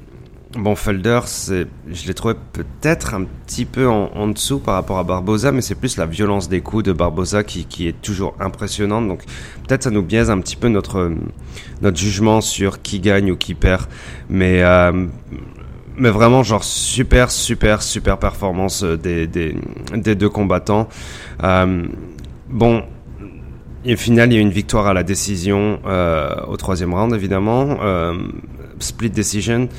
Bon, 0.57 0.75
Felder, 0.75 1.21
je 1.47 2.07
l'ai 2.07 2.13
trouvé 2.13 2.33
peut-être 2.51 3.13
un 3.13 3.23
petit 3.23 3.63
peu 3.63 3.87
en, 3.87 4.27
dessous 4.27 4.59
par 4.59 4.73
rapport 4.75 4.97
à 4.97 5.03
Barbosa, 5.03 5.53
mais 5.53 5.61
c'est 5.61 5.75
plus 5.75 5.95
la 5.95 6.05
violence 6.05 6.49
des 6.49 6.59
coups 6.59 6.83
de 6.83 6.91
Barbosa 6.91 7.45
qui, 7.45 7.63
qui 7.63 7.87
est 7.87 8.01
toujours 8.01 8.35
impressionnante. 8.37 9.07
Donc, 9.07 9.23
peut-être 9.65 9.83
ça 9.83 9.91
nous 9.91 10.01
biaise 10.01 10.29
un 10.29 10.41
petit 10.41 10.57
peu 10.57 10.67
notre, 10.67 11.09
notre 11.81 11.97
jugement 11.97 12.41
sur 12.41 12.81
qui 12.81 12.99
gagne 12.99 13.31
ou 13.31 13.37
qui 13.37 13.53
perd. 13.53 13.83
Mais, 14.29 14.61
euh, 14.61 15.05
mais 15.95 16.09
vraiment, 16.09 16.43
genre, 16.43 16.65
super, 16.65 17.31
super, 17.31 17.81
super 17.81 18.17
performance 18.17 18.83
des, 18.83 19.27
des, 19.27 19.55
des 19.93 20.15
deux 20.15 20.29
combattants. 20.29 20.89
Euh, 21.43 21.87
bon, 22.49 22.83
et 23.83 23.95
au 23.95 23.97
final, 23.97 24.31
il 24.31 24.35
y 24.35 24.37
a 24.37 24.41
une 24.41 24.51
victoire 24.51 24.87
à 24.87 24.93
la 24.93 25.03
décision 25.03 25.79
euh, 25.85 26.35
au 26.47 26.55
troisième 26.55 26.93
round, 26.93 27.13
évidemment. 27.13 27.77
Euh, 27.81 28.13
split 28.79 29.09
decision. 29.09 29.69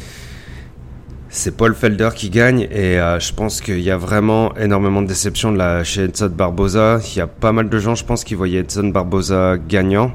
C'est 1.28 1.56
Paul 1.56 1.75
Felder 1.75 2.11
qui 2.14 2.28
gagne 2.28 2.68
et 2.71 3.00
euh, 3.00 3.18
je 3.18 3.32
pense 3.32 3.61
qu'il 3.61 3.80
y 3.80 3.90
a 3.90 3.97
vraiment 3.97 4.54
énormément 4.56 5.00
de 5.00 5.06
déception 5.06 5.56
chez 5.85 6.04
Edson 6.04 6.32
Barboza. 6.37 7.00
Il 7.14 7.18
y 7.18 7.21
a 7.21 7.26
pas 7.26 7.52
mal 7.52 7.71
de 7.71 7.78
gens, 7.78 7.94
je 7.94 8.04
pense, 8.04 8.25
qui 8.25 8.35
voyaient 8.35 8.61
Edson 8.61 8.88
Barboza 8.88 9.56
gagnant. 9.56 10.12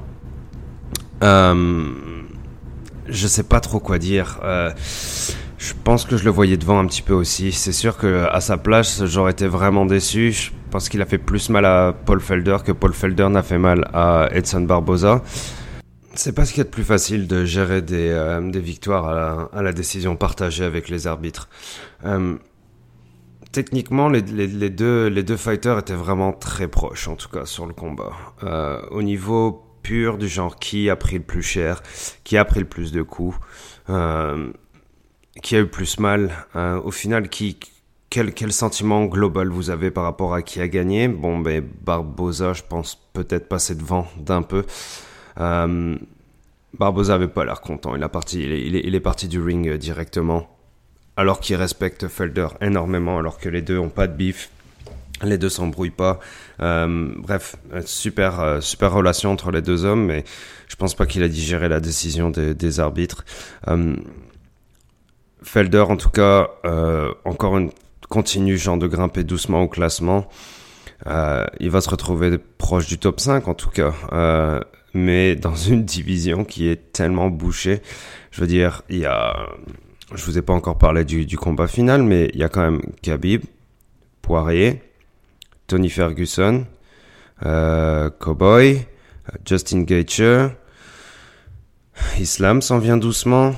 Euh, 1.23 1.85
je 3.07 3.27
sais 3.27 3.43
pas 3.43 3.61
trop 3.61 3.79
quoi 3.79 3.97
dire. 3.97 4.39
Je 5.57 5.73
pense 5.83 6.05
que 6.05 6.17
je 6.17 6.25
le 6.25 6.29
voyais 6.29 6.57
devant 6.57 6.77
un 6.77 6.85
petit 6.85 7.01
peu 7.01 7.13
aussi. 7.13 7.51
C'est 7.51 7.71
sûr 7.71 7.97
que 7.97 8.27
à 8.29 8.41
sa 8.41 8.57
place, 8.57 9.05
j'aurais 9.05 9.31
été 9.31 9.47
vraiment 9.47 9.85
déçu. 9.85 10.51
Pense 10.67 10.89
qu'il 10.89 11.01
a 11.01 11.05
fait 11.05 11.17
plus 11.17 11.49
mal 11.49 11.65
à 11.65 11.93
Paul 12.05 12.19
Felder 12.19 12.57
que 12.65 12.71
Paul 12.71 12.93
Felder 12.93 13.29
n'a 13.29 13.43
fait 13.43 13.57
mal 13.57 13.89
à 13.93 14.29
Edson 14.31 14.61
Barboza. 14.61 15.23
C'est 16.13 16.33
pas 16.33 16.45
ce 16.45 16.51
qu'il 16.51 16.59
y 16.59 16.61
a 16.61 16.63
de 16.63 16.69
plus 16.69 16.83
facile 16.83 17.27
de 17.27 17.45
gérer 17.45 17.83
des, 17.83 18.09
euh, 18.09 18.41
des 18.49 18.59
victoires 18.59 19.49
à 19.53 19.61
la, 19.61 19.71
décision 19.71 20.15
partagée 20.15 20.63
avec 20.63 20.89
les 20.89 21.05
arbitres. 21.05 21.47
Euh, 22.05 22.37
techniquement, 23.51 24.09
les, 24.09 24.21
deux, 24.23 25.07
les 25.07 25.23
deux 25.23 25.37
fighters 25.37 25.77
étaient 25.77 25.93
vraiment 25.93 26.33
très 26.33 26.67
proches, 26.67 27.07
en 27.07 27.15
tout 27.15 27.29
cas, 27.29 27.45
sur 27.45 27.67
le 27.67 27.73
combat. 27.73 28.13
Euh, 28.43 28.81
au 28.89 29.03
niveau 29.03 29.63
pur 29.83 30.17
du 30.17 30.27
genre 30.27 30.57
qui 30.57 30.89
a 30.89 30.95
pris 30.95 31.17
le 31.17 31.23
plus 31.23 31.43
cher, 31.43 31.83
qui 32.23 32.35
a 32.35 32.45
pris 32.45 32.61
le 32.61 32.65
plus 32.67 32.91
de 32.91 33.03
coups. 33.03 33.37
Qui 35.43 35.55
a 35.55 35.59
eu 35.59 35.67
plus 35.67 35.99
mal 35.99 36.31
Au 36.55 36.89
final, 36.89 37.29
qui, 37.29 37.59
quel, 38.09 38.33
quel 38.33 38.53
sentiment 38.53 39.05
global 39.05 39.49
vous 39.49 39.69
avez 39.69 39.91
par 39.91 40.03
rapport 40.03 40.33
à 40.33 40.41
qui 40.41 40.61
a 40.61 40.67
gagné? 40.67 41.07
Bon, 41.07 41.39
ben 41.39 41.63
Barbosa, 41.81 42.53
je 42.53 42.63
pense 42.67 42.95
peut-être 43.13 43.47
passer 43.49 43.75
devant 43.75 44.07
d'un 44.17 44.41
peu. 44.41 44.65
Euh, 45.39 45.97
Barbosa 46.77 47.15
avait 47.15 47.27
pas 47.27 47.45
l'air 47.45 47.61
content. 47.61 47.95
Il, 47.95 48.03
a 48.03 48.09
parti, 48.09 48.43
il, 48.43 48.51
est, 48.51 48.81
il, 48.83 48.95
est, 48.95 48.99
parti 48.99 49.27
du 49.27 49.41
ring 49.41 49.67
euh, 49.67 49.77
directement, 49.77 50.47
alors 51.15 51.39
qu'il 51.39 51.55
respecte 51.55 52.07
Felder 52.07 52.47
énormément, 52.61 53.17
alors 53.17 53.39
que 53.39 53.49
les 53.49 53.61
deux 53.61 53.77
ont 53.77 53.89
pas 53.89 54.07
de 54.07 54.13
bif. 54.13 54.51
Les 55.23 55.39
deux 55.39 55.49
s'embrouillent 55.49 55.89
pas. 55.89 56.19
Euh, 56.61 57.11
bref, 57.17 57.55
super, 57.85 58.39
euh, 58.39 58.61
super 58.61 58.93
relation 58.93 59.31
entre 59.31 59.49
les 59.49 59.63
deux 59.63 59.83
hommes, 59.83 60.05
mais 60.05 60.23
je 60.67 60.75
pense 60.75 60.93
pas 60.93 61.07
qu'il 61.07 61.23
a 61.23 61.27
digéré 61.27 61.67
la 61.67 61.79
décision 61.79 62.29
des, 62.29 62.79
arbitres. 62.79 63.25
Felder, 65.41 65.85
en 65.89 65.97
tout 65.97 66.09
cas, 66.09 66.49
encore 67.25 67.57
une 67.57 67.71
continue 68.09 68.57
genre 68.57 68.77
de 68.77 68.87
grimper 68.87 69.23
doucement 69.23 69.61
au 69.61 69.67
classement. 69.67 70.27
Euh, 71.05 71.45
il 71.59 71.69
va 71.69 71.81
se 71.81 71.89
retrouver 71.89 72.37
proche 72.37 72.87
du 72.87 72.97
top 72.97 73.19
5 73.19 73.47
en 73.47 73.53
tout 73.53 73.69
cas, 73.69 73.93
euh, 74.13 74.59
mais 74.93 75.35
dans 75.35 75.55
une 75.55 75.85
division 75.85 76.43
qui 76.43 76.67
est 76.67 76.91
tellement 76.91 77.29
bouchée. 77.29 77.81
Je 78.31 78.41
veux 78.41 78.47
dire, 78.47 78.81
il 78.89 78.99
y 78.99 79.05
a, 79.05 79.47
je 80.13 80.25
vous 80.25 80.37
ai 80.37 80.41
pas 80.41 80.53
encore 80.53 80.77
parlé 80.77 81.05
du, 81.05 81.37
combat 81.37 81.67
final, 81.67 82.03
mais 82.03 82.29
il 82.33 82.39
y 82.39 82.43
a 82.43 82.49
quand 82.49 82.61
même 82.61 82.81
Khabib, 83.01 83.43
Poirier, 84.21 84.81
Tony 85.67 85.89
Ferguson, 85.89 86.65
euh, 87.45 88.09
Cowboy, 88.09 88.85
Justin 89.45 89.83
Gaethje, 89.83 90.51
Islam 92.19 92.61
s'en 92.61 92.79
vient 92.79 92.97
doucement. 92.97 93.53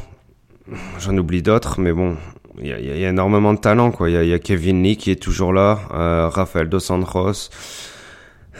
J'en 1.00 1.18
oublie 1.18 1.42
d'autres, 1.42 1.80
mais 1.80 1.94
bon, 1.94 2.18
il 2.62 2.68
y, 2.68 3.06
a 3.06 3.10
énormément 3.10 3.54
de 3.54 3.60
talent, 3.60 3.92
quoi. 3.92 4.10
Il 4.10 4.28
y, 4.28 4.34
a 4.34 4.40
Kevin 4.40 4.84
Lee 4.84 4.98
qui 4.98 5.12
est 5.12 5.22
toujours 5.22 5.54
là, 5.54 5.80
euh, 5.94 6.28
Rafael 6.30 6.68
Dos 6.68 6.92
Anjos. 6.92 7.50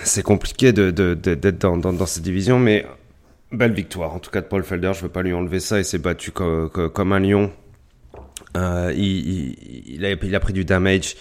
C'est 0.04 0.24
compliqué 0.24 0.72
de, 0.72 0.92
d'être 0.92 1.58
dans, 1.58 1.78
dans, 1.78 2.06
cette 2.06 2.24
division, 2.24 2.60
mais 2.60 2.86
belle 3.52 3.74
victoire. 3.74 4.14
En 4.14 4.20
tout 4.20 4.32
cas, 4.32 4.42
de 4.42 4.46
Paul 4.46 4.64
Felder, 4.64 4.92
je 4.94 5.02
veux 5.02 5.10
pas 5.10 5.22
lui 5.22 5.34
enlever 5.34 5.60
ça. 5.60 5.80
Il 5.80 5.86
s'est 5.86 5.98
battu 5.98 6.32
comme 6.32 7.14
un 7.14 7.20
lion. 7.20 7.52
Euh, 8.58 8.92
il, 8.96 10.36
a, 10.36 10.40
pris 10.40 10.54
du 10.54 10.66
damage. 10.66 11.16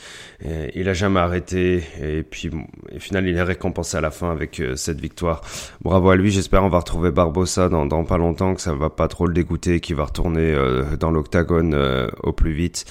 Il 0.75 0.89
a 0.89 0.95
jamais 0.95 1.21
arrêté 1.21 1.83
et 2.01 2.23
puis 2.23 2.49
au 2.95 3.01
final 3.01 3.27
il 3.27 3.37
est 3.37 3.43
récompensé 3.43 3.97
à 3.97 4.01
la 4.01 4.13
fin 4.13 4.31
avec 4.31 4.61
euh, 4.61 4.77
cette 4.77 5.01
victoire. 5.01 5.43
Bravo 5.83 6.11
à 6.11 6.17
lui, 6.17 6.31
j'espère 6.31 6.63
on 6.63 6.69
va 6.69 6.79
retrouver 6.79 7.11
Barbosa 7.11 7.69
dans, 7.69 7.87
dans 7.87 8.05
pas 8.05 8.19
longtemps, 8.19 8.55
que 8.55 8.61
ça 8.61 8.73
va 8.73 8.89
pas 8.89 9.09
trop 9.09 9.27
le 9.27 9.35
dégoûter, 9.35 9.81
qu'il 9.81 9.97
va 9.97 10.05
retourner 10.05 10.53
euh, 10.55 10.97
dans 10.97 11.11
l'octagone 11.11 11.77
au 12.23 12.33
plus 12.33 12.53
vite 12.53 12.85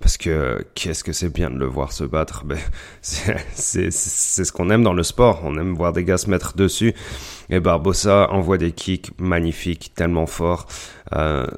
parce 0.00 0.16
que 0.16 0.64
qu'est-ce 0.74 1.04
que 1.04 1.12
c'est 1.12 1.32
bien 1.32 1.50
de 1.50 1.58
le 1.58 1.66
voir 1.66 1.92
se 1.92 2.04
battre. 2.04 2.44
Ben, 2.44 2.58
c'est 3.02 3.90
ce 3.90 4.52
qu'on 4.52 4.70
aime 4.70 4.82
dans 4.82 4.94
le 4.94 5.02
sport, 5.02 5.42
on 5.44 5.58
aime 5.58 5.74
voir 5.74 5.92
des 5.92 6.04
gars 6.04 6.18
se 6.18 6.30
mettre 6.30 6.56
dessus. 6.56 6.94
Et 7.50 7.60
Barbosa 7.60 8.30
envoie 8.30 8.56
des 8.56 8.72
kicks 8.72 9.10
magnifiques, 9.18 9.92
tellement 9.94 10.26
forts. 10.26 10.66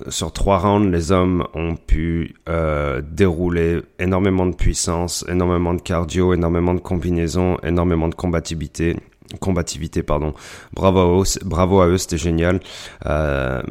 Sur 0.08 0.32
trois 0.32 0.58
rounds, 0.58 0.90
les 0.90 1.12
hommes 1.12 1.46
ont 1.54 1.76
pu 1.76 2.25
euh, 2.48 3.02
dérouler 3.02 3.82
énormément 3.98 4.46
de 4.46 4.54
puissance, 4.54 5.24
énormément 5.28 5.74
de 5.74 5.80
cardio, 5.80 6.34
énormément 6.34 6.74
de 6.74 6.80
combinaisons, 6.80 7.58
énormément 7.62 8.08
de 8.08 8.14
combativité. 8.14 8.96
Combativité, 9.40 10.02
pardon. 10.02 10.34
Bravo 10.72 10.98
à 10.98 11.20
eux, 11.20 11.24
bravo 11.44 11.80
à 11.80 11.88
eux, 11.88 11.98
c'était 11.98 12.18
génial. 12.18 12.60
Euh, 13.06 13.62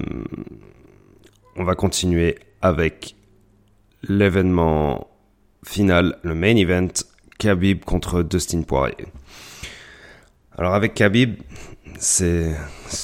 on 1.56 1.64
va 1.64 1.76
continuer 1.76 2.38
avec 2.62 3.16
l'événement 4.04 5.08
final, 5.64 6.18
le 6.24 6.36
main 6.36 6.56
event, 6.56 6.90
Khabib 7.38 7.86
contre 7.86 8.22
Dustin 8.24 8.64
Poirier. 8.64 9.08
Alors 10.58 10.74
avec 10.74 10.94
Khabib, 10.94 11.36
c'est 12.00 12.56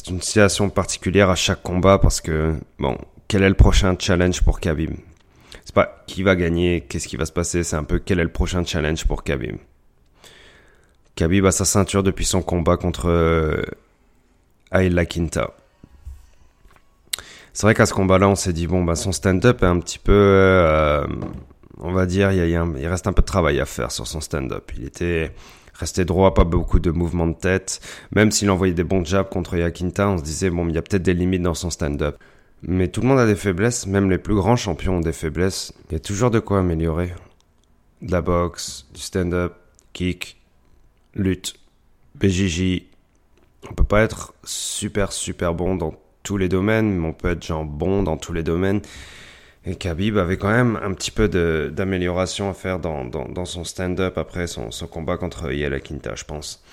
une 0.10 0.22
situation 0.22 0.70
particulière 0.70 1.30
à 1.30 1.36
chaque 1.36 1.64
combat 1.64 1.98
parce 1.98 2.22
que, 2.22 2.56
bon, 2.80 2.98
quel 3.28 3.44
est 3.44 3.50
le 3.50 3.56
prochain 3.56 3.96
challenge 3.98 4.42
pour 4.42 4.60
Khabib? 4.60 4.92
C'est 5.66 5.76
pas 5.76 6.04
qui 6.08 6.24
va 6.24 6.36
gagner, 6.36 6.82
qu'est-ce 6.82 7.08
qui 7.08 7.18
va 7.18 7.26
se 7.26 7.32
passer, 7.32 7.64
c'est 7.64 7.76
un 7.76 7.84
peu 7.84 8.00
quel 8.00 8.20
est 8.20 8.24
le 8.24 8.32
prochain 8.32 8.64
challenge 8.66 9.06
pour 9.06 9.24
Khabib. 9.24 9.58
Khabib 11.16 11.46
a 11.46 11.52
sa 11.52 11.66
ceinture 11.66 12.04
depuis 12.04 12.26
son 12.26 12.42
combat 12.42 12.78
contre 12.78 13.10
euh, 13.10 13.62
Ayla 14.72 15.06
Quinta. 15.06 15.52
C'est 17.54 17.68
vrai 17.68 17.76
qu'à 17.76 17.86
ce 17.86 17.94
combat-là, 17.94 18.30
on 18.30 18.36
s'est 18.36 18.54
dit, 18.54 18.66
bon, 18.66 18.84
bah, 18.84 18.96
son 18.96 19.12
stand-up 19.12 19.62
est 19.62 19.66
un 19.68 19.80
petit 19.80 20.00
peu, 20.00 20.14
euh, 20.14 21.06
on 21.80 21.92
va 21.92 22.06
dire, 22.06 22.32
il, 22.32 22.88
reste 22.88 23.08
un 23.08 23.14
peu 23.14 23.22
de 23.22 23.26
travail 23.26 23.60
à 23.60 23.66
faire 23.66 23.92
sur 23.92 24.08
son 24.08 24.22
stand-up. 24.22 24.72
Il 24.78 24.86
était 24.86 25.34
restait 25.74 26.06
droit, 26.06 26.34
pas 26.34 26.44
beaucoup 26.44 26.80
de 26.80 26.92
mouvements 26.92 27.28
de 27.28 27.34
tête. 27.34 27.82
Même 28.16 28.32
s'il 28.32 28.50
envoyait 28.52 28.74
des 28.74 28.84
bons 28.84 29.04
jabs 29.04 29.28
contre 29.30 29.58
Yakinta, 29.58 30.10
on 30.10 30.18
se 30.18 30.24
disait, 30.24 30.50
bon, 30.50 30.68
il 30.70 30.76
y 30.76 30.78
a 30.78 30.82
peut-être 30.82 31.04
des 31.04 31.14
limites 31.14 31.42
dans 31.42 31.54
son 31.54 31.70
stand-up. 31.70 32.18
Mais 32.64 32.90
tout 32.90 33.02
le 33.02 33.08
monde 33.08 33.20
a 33.20 33.26
des 33.26 33.36
faiblesses, 33.36 33.88
même 33.88 34.10
les 34.10 34.20
plus 34.20 34.36
grands 34.36 34.56
champions 34.56 34.98
ont 34.98 35.02
des 35.02 35.14
faiblesses. 35.14 35.74
Il 35.90 35.94
y 35.94 35.96
a 35.96 36.00
toujours 36.00 36.30
de 36.30 36.40
quoi 36.40 36.60
améliorer. 36.60 37.14
De 38.02 38.12
la 38.12 38.22
boxe, 38.22 38.88
du 38.94 39.02
stand-up, 39.02 39.54
kick, 39.94 40.42
lutte, 41.16 41.56
BJJ. 42.16 42.84
On 43.70 43.74
peut 43.74 43.84
pas 43.84 44.02
être 44.02 44.34
super 44.44 45.12
super 45.12 45.54
bon 45.54 45.76
dans 45.76 45.96
tous 46.24 46.38
les 46.38 46.50
domaines, 46.50 46.92
mais 46.92 47.08
on 47.08 47.14
peut 47.14 47.32
être 47.32 47.44
genre 47.44 47.66
bon 47.66 48.04
dans 48.04 48.18
tous 48.18 48.34
les 48.34 48.44
domaines. 48.44 48.82
Et 49.66 49.76
Khabib 49.76 50.18
avait 50.18 50.38
quand 50.38 50.52
même 50.52 50.80
un 50.82 50.94
petit 50.94 51.12
peu 51.12 51.28
d'amélioration 51.72 52.50
à 52.50 52.54
faire 52.54 52.80
dans, 52.80 53.06
dans, 53.06 53.46
son 53.46 53.64
stand-up 53.64 54.18
après 54.18 54.48
son, 54.48 54.70
combat 54.90 55.18
contre 55.18 55.52
Yala 55.52 55.80
Quinta, 55.80 56.16
je 56.16 56.24
pense. 56.24 56.64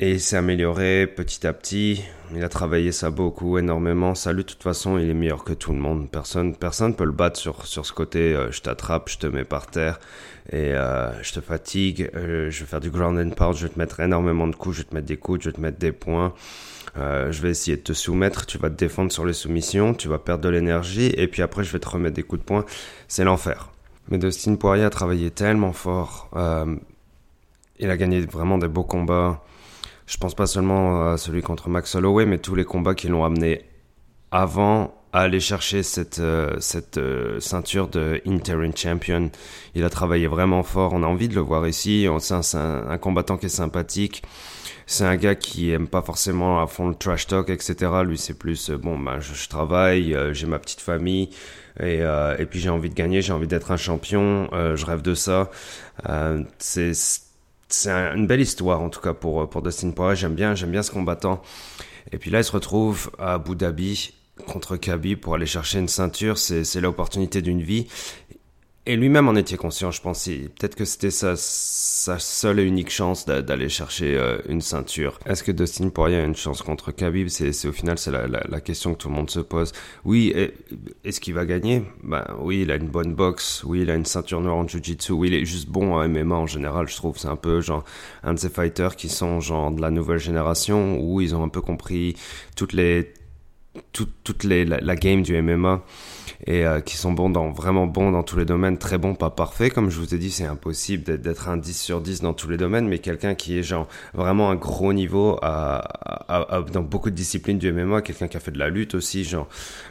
Et 0.00 0.12
il 0.12 0.20
s'est 0.20 0.36
amélioré 0.36 1.08
petit 1.08 1.44
à 1.44 1.52
petit. 1.52 2.04
Il 2.32 2.44
a 2.44 2.48
travaillé 2.48 2.92
ça 2.92 3.10
beaucoup, 3.10 3.58
énormément. 3.58 4.14
Ça, 4.14 4.32
lui, 4.32 4.44
de 4.44 4.48
toute 4.48 4.62
façon, 4.62 4.96
il 4.96 5.10
est 5.10 5.14
meilleur 5.14 5.42
que 5.42 5.52
tout 5.52 5.72
le 5.72 5.80
monde. 5.80 6.08
Personne, 6.08 6.54
personne 6.54 6.94
peut 6.94 7.04
le 7.04 7.10
battre 7.10 7.36
sur, 7.36 7.66
sur 7.66 7.84
ce 7.84 7.92
côté. 7.92 8.32
Euh, 8.32 8.52
je 8.52 8.62
t'attrape, 8.62 9.08
je 9.08 9.18
te 9.18 9.26
mets 9.26 9.44
par 9.44 9.66
terre 9.66 9.98
et 10.52 10.72
euh, 10.74 11.20
je 11.24 11.32
te 11.32 11.40
fatigue. 11.40 12.12
Euh, 12.14 12.48
je 12.48 12.60
vais 12.60 12.66
faire 12.66 12.78
du 12.78 12.90
ground 12.90 13.18
and 13.18 13.34
pound. 13.34 13.56
Je 13.56 13.66
vais 13.66 13.72
te 13.72 13.78
mettre 13.78 13.98
énormément 13.98 14.46
de 14.46 14.54
coups. 14.54 14.76
Je 14.76 14.82
vais 14.82 14.88
te 14.88 14.94
mettre 14.94 15.08
des 15.08 15.16
coups. 15.16 15.42
Je 15.42 15.48
vais 15.48 15.56
te 15.56 15.60
mettre 15.60 15.78
des 15.78 15.90
points. 15.90 16.32
Euh, 16.96 17.32
je 17.32 17.42
vais 17.42 17.50
essayer 17.50 17.76
de 17.76 17.82
te 17.82 17.92
soumettre. 17.92 18.46
Tu 18.46 18.56
vas 18.56 18.70
te 18.70 18.76
défendre 18.76 19.10
sur 19.10 19.26
les 19.26 19.32
soumissions. 19.32 19.94
Tu 19.94 20.06
vas 20.06 20.20
perdre 20.20 20.44
de 20.44 20.48
l'énergie. 20.48 21.12
Et 21.16 21.26
puis 21.26 21.42
après, 21.42 21.64
je 21.64 21.72
vais 21.72 21.80
te 21.80 21.88
remettre 21.88 22.14
des 22.14 22.22
coups 22.22 22.42
de 22.42 22.46
poing. 22.46 22.64
C'est 23.08 23.24
l'enfer. 23.24 23.72
Mais 24.10 24.18
Dustin 24.18 24.54
Poirier 24.54 24.84
a 24.84 24.90
travaillé 24.90 25.32
tellement 25.32 25.72
fort. 25.72 26.30
Il 27.80 27.90
a 27.90 27.96
gagné 27.96 28.20
vraiment 28.20 28.58
des 28.58 28.68
beaux 28.68 28.84
combats. 28.84 29.42
Je 30.08 30.16
pense 30.16 30.34
pas 30.34 30.46
seulement 30.46 31.10
à 31.10 31.18
celui 31.18 31.42
contre 31.42 31.68
Max 31.68 31.94
Holloway, 31.94 32.24
mais 32.24 32.38
tous 32.38 32.54
les 32.54 32.64
combats 32.64 32.94
qui 32.94 33.08
l'ont 33.08 33.24
amené 33.24 33.66
avant 34.30 34.94
à 35.12 35.20
aller 35.20 35.38
chercher 35.38 35.82
cette, 35.82 36.18
euh, 36.18 36.56
cette 36.60 36.96
euh, 36.96 37.40
ceinture 37.40 37.88
de 37.88 38.22
interim 38.26 38.74
champion. 38.74 39.30
Il 39.74 39.84
a 39.84 39.90
travaillé 39.90 40.26
vraiment 40.26 40.62
fort. 40.62 40.94
On 40.94 41.02
a 41.02 41.06
envie 41.06 41.28
de 41.28 41.34
le 41.34 41.42
voir 41.42 41.68
ici. 41.68 42.06
C'est 42.20 42.56
un, 42.56 42.98
combattant 42.98 43.36
qui 43.36 43.46
est 43.46 43.50
sympathique. 43.50 44.22
C'est 44.86 45.04
un 45.04 45.16
gars 45.16 45.34
qui 45.34 45.72
aime 45.72 45.88
pas 45.88 46.00
forcément 46.00 46.62
à 46.62 46.66
fond 46.66 46.88
le 46.88 46.94
trash 46.94 47.26
talk, 47.26 47.50
etc. 47.50 47.76
Lui, 48.06 48.16
c'est 48.16 48.38
plus 48.38 48.70
euh, 48.70 48.78
bon, 48.78 48.98
ben, 48.98 49.20
je, 49.20 49.34
je 49.34 49.48
travaille, 49.50 50.16
j'ai 50.32 50.46
ma 50.46 50.58
petite 50.58 50.80
famille, 50.80 51.28
et, 51.80 51.98
et 52.00 52.46
puis 52.46 52.60
j'ai 52.60 52.70
envie 52.70 52.88
de 52.88 52.94
gagner, 52.94 53.20
j'ai 53.20 53.34
envie 53.34 53.46
d'être 53.46 53.70
un 53.70 53.76
champion, 53.76 54.48
je 54.52 54.84
rêve 54.86 55.02
de 55.02 55.14
ça. 55.14 55.50
c'est 56.58 56.94
c'est 57.68 57.90
une 57.90 58.26
belle 58.26 58.40
histoire 58.40 58.80
en 58.80 58.90
tout 58.90 59.00
cas 59.00 59.14
pour 59.14 59.48
pour 59.48 59.62
Dustin 59.62 59.90
Poirier. 59.90 60.16
J'aime 60.16 60.34
bien, 60.34 60.54
j'aime 60.54 60.70
bien 60.70 60.82
ce 60.82 60.90
combattant. 60.90 61.42
Et 62.12 62.18
puis 62.18 62.30
là, 62.30 62.40
il 62.40 62.44
se 62.44 62.52
retrouve 62.52 63.10
à 63.18 63.34
Abu 63.34 63.54
Dhabi 63.54 64.14
contre 64.46 64.76
Khabib 64.76 65.20
pour 65.20 65.34
aller 65.34 65.46
chercher 65.46 65.78
une 65.78 65.88
ceinture. 65.88 66.38
C'est 66.38 66.80
l'opportunité 66.80 67.42
d'une 67.42 67.60
vie. 67.62 67.86
Et 68.90 68.96
lui-même 68.96 69.28
en 69.28 69.36
était 69.36 69.58
conscient, 69.58 69.90
je 69.90 70.00
pense. 70.00 70.24
Peut-être 70.24 70.74
que 70.74 70.86
c'était 70.86 71.10
sa, 71.10 71.36
seule 71.36 72.58
et 72.58 72.62
unique 72.62 72.88
chance 72.88 73.26
d'aller 73.26 73.68
chercher 73.68 74.16
euh, 74.16 74.38
une 74.48 74.62
ceinture. 74.62 75.18
Est-ce 75.26 75.42
que 75.42 75.52
Dustin 75.52 75.90
Poirier 75.90 76.16
a 76.16 76.24
une 76.24 76.34
chance 76.34 76.62
contre 76.62 76.90
Khabib? 76.90 77.28
C'est 77.28 77.68
au 77.68 77.72
final 77.72 77.98
c'est 77.98 78.10
la, 78.10 78.60
question 78.62 78.94
que 78.94 78.98
tout 79.00 79.10
le 79.10 79.14
monde 79.14 79.28
se 79.28 79.40
pose. 79.40 79.72
Oui, 80.06 80.34
est-ce 81.04 81.20
qu'il 81.20 81.34
va 81.34 81.44
gagner? 81.44 81.82
Ben 82.02 82.24
oui, 82.40 82.62
il 82.62 82.70
a 82.70 82.76
une 82.76 82.88
bonne 82.88 83.14
boxe. 83.14 83.62
Oui, 83.62 83.82
il 83.82 83.90
a 83.90 83.94
une 83.94 84.06
ceinture 84.06 84.40
noire 84.40 84.56
en 84.56 84.66
jiu-jitsu. 84.66 85.12
Oui, 85.12 85.28
il 85.28 85.34
est 85.34 85.44
juste 85.44 85.68
bon 85.68 85.92
en 85.92 86.08
MMA 86.08 86.36
en 86.36 86.46
général. 86.46 86.88
Je 86.88 86.96
trouve 86.96 87.18
c'est 87.18 87.28
un 87.28 87.36
peu 87.36 87.60
genre 87.60 87.84
un 88.22 88.32
de 88.32 88.38
ces 88.38 88.48
fighters 88.48 88.96
qui 88.96 89.10
sont 89.10 89.38
genre 89.40 89.70
de 89.70 89.82
la 89.82 89.90
nouvelle 89.90 90.16
génération 90.16 90.98
où 90.98 91.20
ils 91.20 91.36
ont 91.36 91.44
un 91.44 91.50
peu 91.50 91.60
compris 91.60 92.16
toutes 92.56 92.72
les 92.72 93.12
toute, 93.92 94.44
les, 94.44 94.64
la, 94.64 94.96
game 94.96 95.22
du 95.22 95.40
MMA 95.40 95.82
et 96.46 96.64
euh, 96.66 96.80
qui 96.80 96.96
sont 96.96 97.12
bons 97.12 97.30
dans 97.30 97.50
vraiment 97.50 97.86
bons 97.86 98.10
dans 98.10 98.22
tous 98.22 98.38
les 98.38 98.44
domaines, 98.44 98.78
très 98.78 98.98
bons, 98.98 99.14
pas 99.14 99.30
parfaits. 99.30 99.72
Comme 99.72 99.90
je 99.90 99.98
vous 99.98 100.14
ai 100.14 100.18
dit, 100.18 100.30
c'est 100.30 100.44
impossible 100.44 101.18
d'être 101.20 101.48
un 101.48 101.56
10 101.56 101.80
sur 101.80 102.00
10 102.00 102.20
dans 102.20 102.32
tous 102.32 102.48
les 102.48 102.56
domaines, 102.56 102.88
mais 102.88 102.98
quelqu'un 102.98 103.34
qui 103.34 103.58
est 103.58 103.62
genre 103.62 103.88
vraiment 104.14 104.50
un 104.50 104.56
gros 104.56 104.92
niveau 104.92 105.38
dans 105.40 106.82
beaucoup 106.82 107.10
de 107.10 107.14
disciplines 107.14 107.58
du 107.58 107.72
MMA, 107.72 108.02
quelqu'un 108.02 108.28
qui 108.28 108.36
a 108.36 108.40
fait 108.40 108.52
de 108.52 108.58
la 108.58 108.68
lutte 108.68 108.94
aussi, 108.94 109.24
genre 109.24 109.48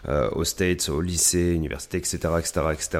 euh, 0.08 0.30
aux 0.32 0.44
States, 0.44 0.90
au 0.90 1.02
lycée, 1.02 1.54
université, 1.54 1.98
etc., 1.98 2.18
etc., 2.40 2.62
etc. 2.72 3.00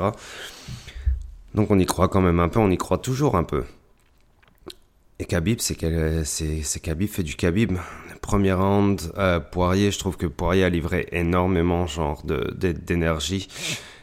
Donc 1.56 1.72
on 1.72 1.80
y 1.80 1.86
croit 1.86 2.08
quand 2.08 2.22
même 2.22 2.40
un 2.40 2.50
peu, 2.50 2.60
on 2.60 2.70
y 2.70 2.78
croit 2.78 2.98
toujours 2.98 3.36
un 3.36 3.44
peu. 3.44 3.64
Et 5.20 5.26
Khabib, 5.26 5.60
c'est 5.60 5.76
Khabib 5.76 7.10
fait 7.10 7.24
du 7.24 7.36
Khabib. 7.36 7.78
Premier 8.22 8.54
round, 8.54 9.02
euh, 9.18 9.40
Poirier, 9.40 9.90
je 9.90 9.98
trouve 9.98 10.16
que 10.16 10.28
Poirier 10.28 10.64
a 10.64 10.70
livré 10.70 11.08
énormément 11.12 11.88
genre 11.88 12.24
d'énergie. 12.24 13.48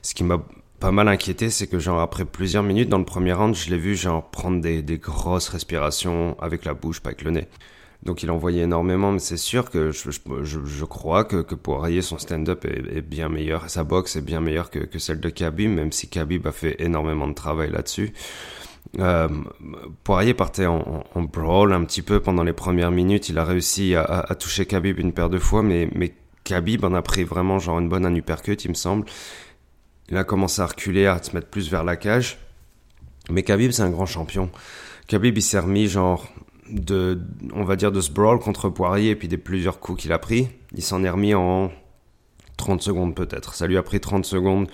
Ce 0.02 0.14
qui 0.14 0.24
m'a 0.24 0.42
pas 0.80 0.90
mal 0.90 1.06
inquiété, 1.06 1.50
c'est 1.50 1.68
que 1.68 1.78
genre 1.78 2.00
après 2.00 2.24
plusieurs 2.24 2.64
minutes 2.64 2.88
dans 2.88 2.98
le 2.98 3.04
premier 3.04 3.32
round, 3.32 3.54
je 3.54 3.70
l'ai 3.70 3.78
vu 3.78 3.94
genre 3.94 4.28
prendre 4.30 4.60
des, 4.60 4.82
des 4.82 4.98
grosses 4.98 5.48
respirations 5.48 6.36
avec 6.40 6.64
la 6.64 6.74
bouche, 6.74 7.00
pas 7.00 7.10
avec 7.10 7.22
le 7.22 7.30
nez. 7.30 7.46
Donc 8.02 8.22
il 8.24 8.30
envoyait 8.30 8.62
énormément, 8.62 9.12
mais 9.12 9.20
c'est 9.20 9.36
sûr 9.36 9.70
que 9.70 9.92
je, 9.92 10.10
je, 10.42 10.84
crois 10.84 11.24
que, 11.24 11.42
que 11.42 11.54
Poirier, 11.54 12.02
son 12.02 12.18
stand-up 12.18 12.64
est, 12.64 12.96
est, 12.96 13.00
bien 13.02 13.28
meilleur, 13.28 13.70
sa 13.70 13.84
boxe 13.84 14.16
est 14.16 14.20
bien 14.20 14.40
meilleure 14.40 14.68
que, 14.68 14.80
que 14.80 14.98
celle 14.98 15.20
de 15.20 15.30
Khabib, 15.30 15.70
même 15.70 15.92
si 15.92 16.08
Khabib 16.08 16.46
a 16.46 16.52
fait 16.52 16.76
énormément 16.80 17.28
de 17.28 17.34
travail 17.34 17.70
là-dessus. 17.70 18.12
Euh, 18.98 19.28
Poirier 20.04 20.34
partait 20.34 20.66
en, 20.66 21.04
brawl 21.16 21.72
un 21.72 21.84
petit 21.84 22.02
peu 22.02 22.20
pendant 22.20 22.42
les 22.42 22.52
premières 22.52 22.90
minutes. 22.90 23.28
Il 23.28 23.38
a 23.38 23.44
réussi 23.44 23.94
à, 23.94 24.34
toucher 24.38 24.66
Khabib 24.66 24.98
une 24.98 25.12
paire 25.12 25.30
de 25.30 25.38
fois, 25.38 25.62
mais, 25.62 25.88
mais 25.94 26.14
Khabib 26.44 26.84
en 26.84 26.94
a 26.94 27.02
pris 27.02 27.24
vraiment 27.24 27.58
genre 27.58 27.78
une 27.78 27.88
bonne 27.88 28.16
uppercut, 28.16 28.64
il 28.64 28.68
me 28.68 28.74
semble. 28.74 29.06
Il 30.08 30.16
a 30.16 30.24
commencé 30.24 30.60
à 30.60 30.66
reculer, 30.66 31.06
à 31.06 31.22
se 31.22 31.34
mettre 31.34 31.48
plus 31.48 31.70
vers 31.70 31.84
la 31.84 31.96
cage. 31.96 32.38
Mais 33.30 33.42
Khabib, 33.42 33.70
c'est 33.70 33.82
un 33.82 33.90
grand 33.90 34.06
champion. 34.06 34.50
Khabib, 35.06 35.36
il 35.36 35.42
s'est 35.42 35.58
remis 35.58 35.88
genre 35.88 36.26
de, 36.70 37.20
on 37.54 37.64
va 37.64 37.76
dire, 37.76 37.90
de 37.90 38.00
ce 38.00 38.10
brawl 38.10 38.38
contre 38.38 38.68
Poirier 38.68 39.10
et 39.10 39.16
puis 39.16 39.28
des 39.28 39.38
plusieurs 39.38 39.80
coups 39.80 40.02
qu'il 40.02 40.12
a 40.12 40.18
pris. 40.18 40.48
Il 40.74 40.82
s'en 40.82 41.02
est 41.04 41.10
remis 41.10 41.34
en 41.34 41.70
30 42.56 42.82
secondes 42.82 43.14
peut-être. 43.14 43.54
Ça 43.54 43.66
lui 43.66 43.76
a 43.76 43.82
pris 43.82 44.00
30 44.00 44.24
secondes. 44.24 44.68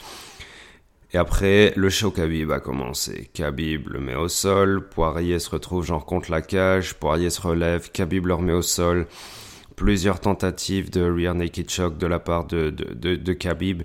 Et 1.12 1.18
après, 1.18 1.72
le 1.76 1.90
show 1.90 2.10
Khabib 2.10 2.52
a 2.52 2.60
commencé. 2.60 3.30
Khabib 3.34 3.88
le 3.88 3.98
met 3.98 4.14
au 4.14 4.28
sol, 4.28 4.88
Poirier 4.88 5.40
se 5.40 5.50
retrouve 5.50 5.84
genre 5.84 6.06
contre 6.06 6.30
la 6.30 6.40
cage, 6.40 6.94
Poirier 6.94 7.30
se 7.30 7.40
relève, 7.40 7.90
Khabib 7.90 8.26
le 8.26 8.34
remet 8.34 8.52
au 8.52 8.62
sol. 8.62 9.06
Plusieurs 9.74 10.20
tentatives 10.20 10.90
de 10.90 11.02
rear 11.02 11.34
naked 11.34 11.68
choke 11.68 11.98
de 11.98 12.06
la 12.06 12.20
part 12.20 12.44
de, 12.44 12.70
de. 12.70 13.84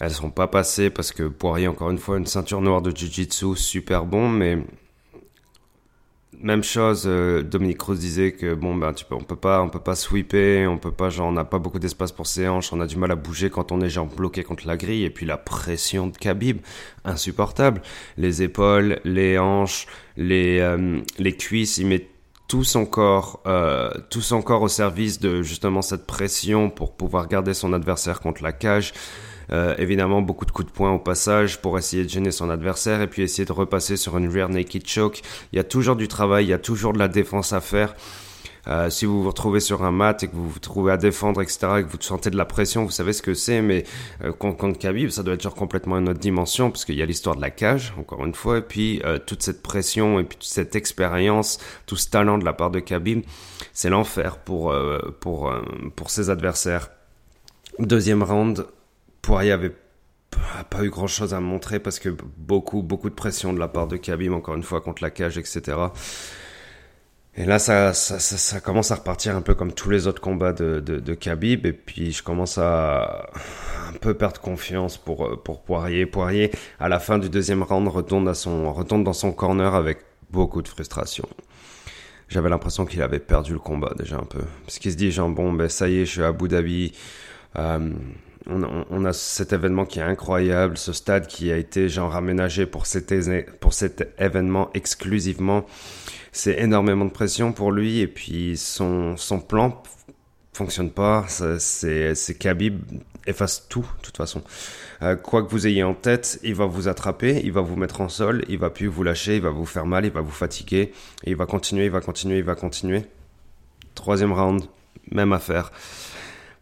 Elles 0.00 0.12
sont 0.12 0.30
pas 0.30 0.46
passées 0.46 0.90
parce 0.90 1.10
que 1.10 1.24
Poirier, 1.24 1.66
encore 1.66 1.90
une 1.90 1.98
fois, 1.98 2.18
une 2.18 2.26
ceinture 2.26 2.60
noire 2.60 2.82
de 2.82 2.94
Jiu-Jitsu, 2.94 3.56
super 3.56 4.06
bon, 4.06 4.28
mais 4.28 4.58
même 6.40 6.62
chose, 6.62 7.04
euh, 7.06 7.42
Dominique 7.42 7.78
Cruz 7.78 7.96
disait 7.96 8.32
que 8.32 8.54
bon 8.54 8.74
ben 8.74 8.92
tu 8.92 9.04
peux, 9.04 9.14
on 9.14 9.22
peut 9.22 9.36
pas, 9.36 9.62
on 9.62 9.68
peut 9.68 9.80
pas 9.80 9.94
sweeper, 9.94 10.70
on 10.70 10.78
peut 10.78 10.92
pas 10.92 11.10
genre 11.10 11.28
on 11.28 11.32
n'a 11.32 11.44
pas 11.44 11.58
beaucoup 11.58 11.78
d'espace 11.78 12.12
pour 12.12 12.26
ses 12.26 12.48
hanches, 12.48 12.72
on 12.72 12.80
a 12.80 12.86
du 12.86 12.96
mal 12.96 13.10
à 13.10 13.16
bouger 13.16 13.50
quand 13.50 13.72
on 13.72 13.80
est 13.80 13.90
genre 13.90 14.06
bloqué 14.06 14.44
contre 14.44 14.66
la 14.66 14.76
grille 14.76 15.04
et 15.04 15.10
puis 15.10 15.26
la 15.26 15.36
pression 15.36 16.06
de 16.06 16.16
Khabib 16.16 16.58
insupportable, 17.04 17.82
les 18.16 18.42
épaules, 18.42 19.00
les 19.04 19.38
hanches, 19.38 19.86
les 20.16 20.60
euh, 20.60 21.00
les 21.18 21.36
cuisses, 21.36 21.78
il 21.78 21.86
met 21.86 22.08
tout 22.48 22.64
son 22.64 22.86
corps, 22.86 23.42
euh, 23.46 23.90
tout 24.10 24.22
son 24.22 24.40
corps 24.40 24.62
au 24.62 24.68
service 24.68 25.20
de 25.20 25.42
justement 25.42 25.82
cette 25.82 26.06
pression 26.06 26.70
pour 26.70 26.96
pouvoir 26.96 27.28
garder 27.28 27.52
son 27.52 27.72
adversaire 27.74 28.20
contre 28.20 28.42
la 28.42 28.52
cage. 28.52 28.94
Euh, 29.50 29.74
évidemment, 29.78 30.22
beaucoup 30.22 30.44
de 30.44 30.50
coups 30.50 30.68
de 30.68 30.72
poing 30.72 30.92
au 30.92 30.98
passage 30.98 31.60
pour 31.60 31.78
essayer 31.78 32.04
de 32.04 32.08
gêner 32.08 32.30
son 32.30 32.50
adversaire 32.50 33.00
et 33.00 33.06
puis 33.06 33.22
essayer 33.22 33.44
de 33.44 33.52
repasser 33.52 33.96
sur 33.96 34.16
une 34.18 34.28
rear 34.28 34.48
naked 34.48 34.86
choke. 34.86 35.22
Il 35.52 35.56
y 35.56 35.58
a 35.58 35.64
toujours 35.64 35.96
du 35.96 36.08
travail, 36.08 36.46
il 36.46 36.48
y 36.48 36.54
a 36.54 36.58
toujours 36.58 36.92
de 36.92 36.98
la 36.98 37.08
défense 37.08 37.52
à 37.52 37.60
faire. 37.60 37.94
Euh, 38.66 38.90
si 38.90 39.06
vous 39.06 39.22
vous 39.22 39.28
retrouvez 39.30 39.60
sur 39.60 39.82
un 39.82 39.90
mat 39.90 40.22
et 40.22 40.28
que 40.28 40.36
vous 40.36 40.46
vous 40.46 40.58
trouvez 40.58 40.92
à 40.92 40.98
défendre, 40.98 41.40
etc., 41.40 41.58
et 41.78 41.84
que 41.84 41.88
vous 41.88 41.96
sentez 42.00 42.28
de 42.28 42.36
la 42.36 42.44
pression, 42.44 42.84
vous 42.84 42.90
savez 42.90 43.14
ce 43.14 43.22
que 43.22 43.32
c'est, 43.32 43.62
mais 43.62 43.84
euh, 44.22 44.32
contre 44.32 44.78
Khabib, 44.78 45.08
ça 45.08 45.22
doit 45.22 45.34
être 45.34 45.42
genre 45.42 45.54
complètement 45.54 45.96
une 45.96 46.10
autre 46.10 46.20
dimension, 46.20 46.70
parce 46.70 46.84
qu'il 46.84 46.96
y 46.96 47.02
a 47.02 47.06
l'histoire 47.06 47.34
de 47.34 47.40
la 47.40 47.48
cage, 47.48 47.94
encore 47.98 48.26
une 48.26 48.34
fois, 48.34 48.58
et 48.58 48.62
puis 48.62 49.00
toute 49.26 49.42
cette 49.42 49.62
pression, 49.62 50.20
et 50.20 50.24
puis 50.24 50.36
toute 50.36 50.48
cette 50.48 50.76
expérience, 50.76 51.58
tout 51.86 51.96
ce 51.96 52.10
talent 52.10 52.36
de 52.36 52.44
la 52.44 52.52
part 52.52 52.70
de 52.70 52.80
Khabib, 52.80 53.22
c'est 53.72 53.88
l'enfer 53.88 54.36
pour, 54.36 54.74
pour, 55.20 55.50
pour 55.96 56.10
ses 56.10 56.28
adversaires. 56.28 56.90
Deuxième 57.78 58.22
round, 58.22 58.66
Poirier 59.22 59.52
avait 59.52 59.74
pas 60.70 60.84
eu 60.84 60.90
grand 60.90 61.06
chose 61.06 61.34
à 61.34 61.40
montrer 61.40 61.78
parce 61.78 61.98
que 61.98 62.10
beaucoup, 62.36 62.82
beaucoup 62.82 63.10
de 63.10 63.14
pression 63.14 63.52
de 63.52 63.58
la 63.58 63.68
part 63.68 63.86
de 63.86 63.96
Khabib, 63.96 64.32
encore 64.32 64.54
une 64.54 64.62
fois, 64.62 64.80
contre 64.80 65.02
la 65.02 65.10
cage, 65.10 65.38
etc. 65.38 65.76
Et 67.34 67.44
là, 67.44 67.58
ça, 67.58 67.94
ça, 67.94 68.18
ça, 68.18 68.60
commence 68.60 68.90
à 68.90 68.96
repartir 68.96 69.36
un 69.36 69.42
peu 69.42 69.54
comme 69.54 69.72
tous 69.72 69.90
les 69.90 70.08
autres 70.08 70.20
combats 70.20 70.52
de, 70.52 70.80
de, 70.80 70.98
de 70.98 71.14
Khabib. 71.14 71.66
Et 71.66 71.72
puis, 71.72 72.10
je 72.10 72.22
commence 72.22 72.58
à 72.58 73.30
un 73.88 73.96
peu 74.00 74.14
perdre 74.14 74.40
confiance 74.40 74.98
pour, 74.98 75.40
pour 75.42 75.62
Poirier. 75.62 76.04
Poirier, 76.04 76.50
à 76.80 76.88
la 76.88 76.98
fin 76.98 77.18
du 77.18 77.28
deuxième 77.28 77.62
round, 77.62 77.86
retourne, 77.88 78.26
à 78.26 78.34
son, 78.34 78.72
retourne 78.72 79.04
dans 79.04 79.12
son 79.12 79.30
corner 79.32 79.74
avec 79.74 79.98
beaucoup 80.30 80.62
de 80.62 80.68
frustration. 80.68 81.28
J'avais 82.28 82.48
l'impression 82.48 82.84
qu'il 82.84 83.02
avait 83.02 83.20
perdu 83.20 83.52
le 83.52 83.60
combat 83.60 83.94
déjà 83.96 84.16
un 84.16 84.24
peu. 84.24 84.42
Parce 84.66 84.80
qu'il 84.80 84.90
se 84.90 84.96
dit, 84.96 85.12
genre, 85.12 85.28
bon, 85.28 85.52
ben 85.52 85.68
ça 85.68 85.88
y 85.88 85.98
est, 86.00 86.06
je 86.06 86.10
suis 86.10 86.22
à 86.22 86.28
Abu 86.28 86.48
Dhabi. 86.48 86.92
Euh, 87.56 87.92
on, 88.48 89.04
a 89.04 89.12
cet 89.12 89.52
événement 89.52 89.84
qui 89.84 89.98
est 89.98 90.02
incroyable, 90.02 90.78
ce 90.78 90.92
stade 90.92 91.26
qui 91.26 91.52
a 91.52 91.56
été 91.56 91.88
genre 91.88 92.16
aménagé 92.16 92.66
pour 92.66 92.86
cet, 92.86 93.12
événement 94.18 94.70
exclusivement. 94.74 95.66
C'est 96.32 96.58
énormément 96.60 97.04
de 97.04 97.10
pression 97.10 97.52
pour 97.52 97.72
lui 97.72 98.00
et 98.00 98.06
puis 98.06 98.56
son, 98.56 99.16
son 99.16 99.40
plan 99.40 99.82
fonctionne 100.52 100.90
pas. 100.90 101.26
C'est 101.28 102.38
Khabib 102.38 102.82
efface 103.26 103.68
tout, 103.68 103.86
de 103.98 104.02
toute 104.02 104.16
façon. 104.16 104.42
Euh, 105.02 105.14
quoi 105.16 105.42
que 105.42 105.50
vous 105.50 105.66
ayez 105.66 105.84
en 105.84 105.94
tête, 105.94 106.40
il 106.42 106.54
va 106.54 106.66
vous 106.66 106.88
attraper, 106.88 107.40
il 107.44 107.52
va 107.52 107.60
vous 107.60 107.76
mettre 107.76 108.00
en 108.00 108.08
sol, 108.08 108.44
il 108.48 108.58
va 108.58 108.70
plus 108.70 108.86
vous 108.86 109.02
lâcher, 109.02 109.36
il 109.36 109.42
va 109.42 109.50
vous 109.50 109.66
faire 109.66 109.86
mal, 109.86 110.04
il 110.04 110.10
va 110.10 110.20
vous 110.20 110.30
fatiguer, 110.30 110.92
il 111.24 111.36
va 111.36 111.46
continuer, 111.46 111.84
il 111.84 111.90
va 111.90 112.00
continuer, 112.00 112.38
il 112.38 112.44
va 112.44 112.54
continuer. 112.54 113.04
Troisième 113.94 114.32
round, 114.32 114.64
même 115.12 115.32
affaire. 115.32 115.70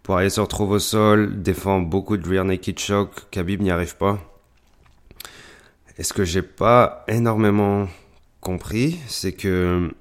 Poirier 0.06 0.30
se 0.30 0.40
retrouve 0.40 0.70
au 0.70 0.78
sol, 0.78 1.42
défend 1.42 1.80
beaucoup 1.80 2.16
de 2.16 2.28
rear 2.28 2.44
naked 2.44 2.78
choke, 2.78 3.28
Khabib 3.32 3.60
n'y 3.60 3.72
arrive 3.72 3.96
pas. 3.96 4.20
Et 5.98 6.04
ce 6.04 6.12
que 6.12 6.22
j'ai 6.22 6.42
pas 6.42 7.04
énormément 7.08 7.88
compris, 8.40 9.00
c'est 9.08 9.32
que 9.32 9.92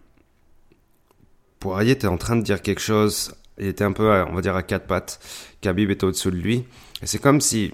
Poirier 1.59 1.93
était 1.93 2.05
en 2.05 2.17
train 2.17 2.35
de 2.35 2.43
dire 2.43 2.61
quelque 2.61 2.81
chose, 2.81 3.33
il 3.57 3.65
était 3.65 3.83
un 3.83 3.93
peu, 3.93 4.11
on 4.29 4.35
va 4.35 4.41
dire, 4.41 4.55
à 4.55 4.61
quatre 4.61 4.85
pattes. 4.85 5.19
Khabib 5.61 5.89
était 5.89 6.03
au-dessous 6.03 6.29
de 6.29 6.35
lui. 6.35 6.65
Et 7.01 7.07
c'est 7.07 7.17
comme 7.17 7.41
si 7.41 7.73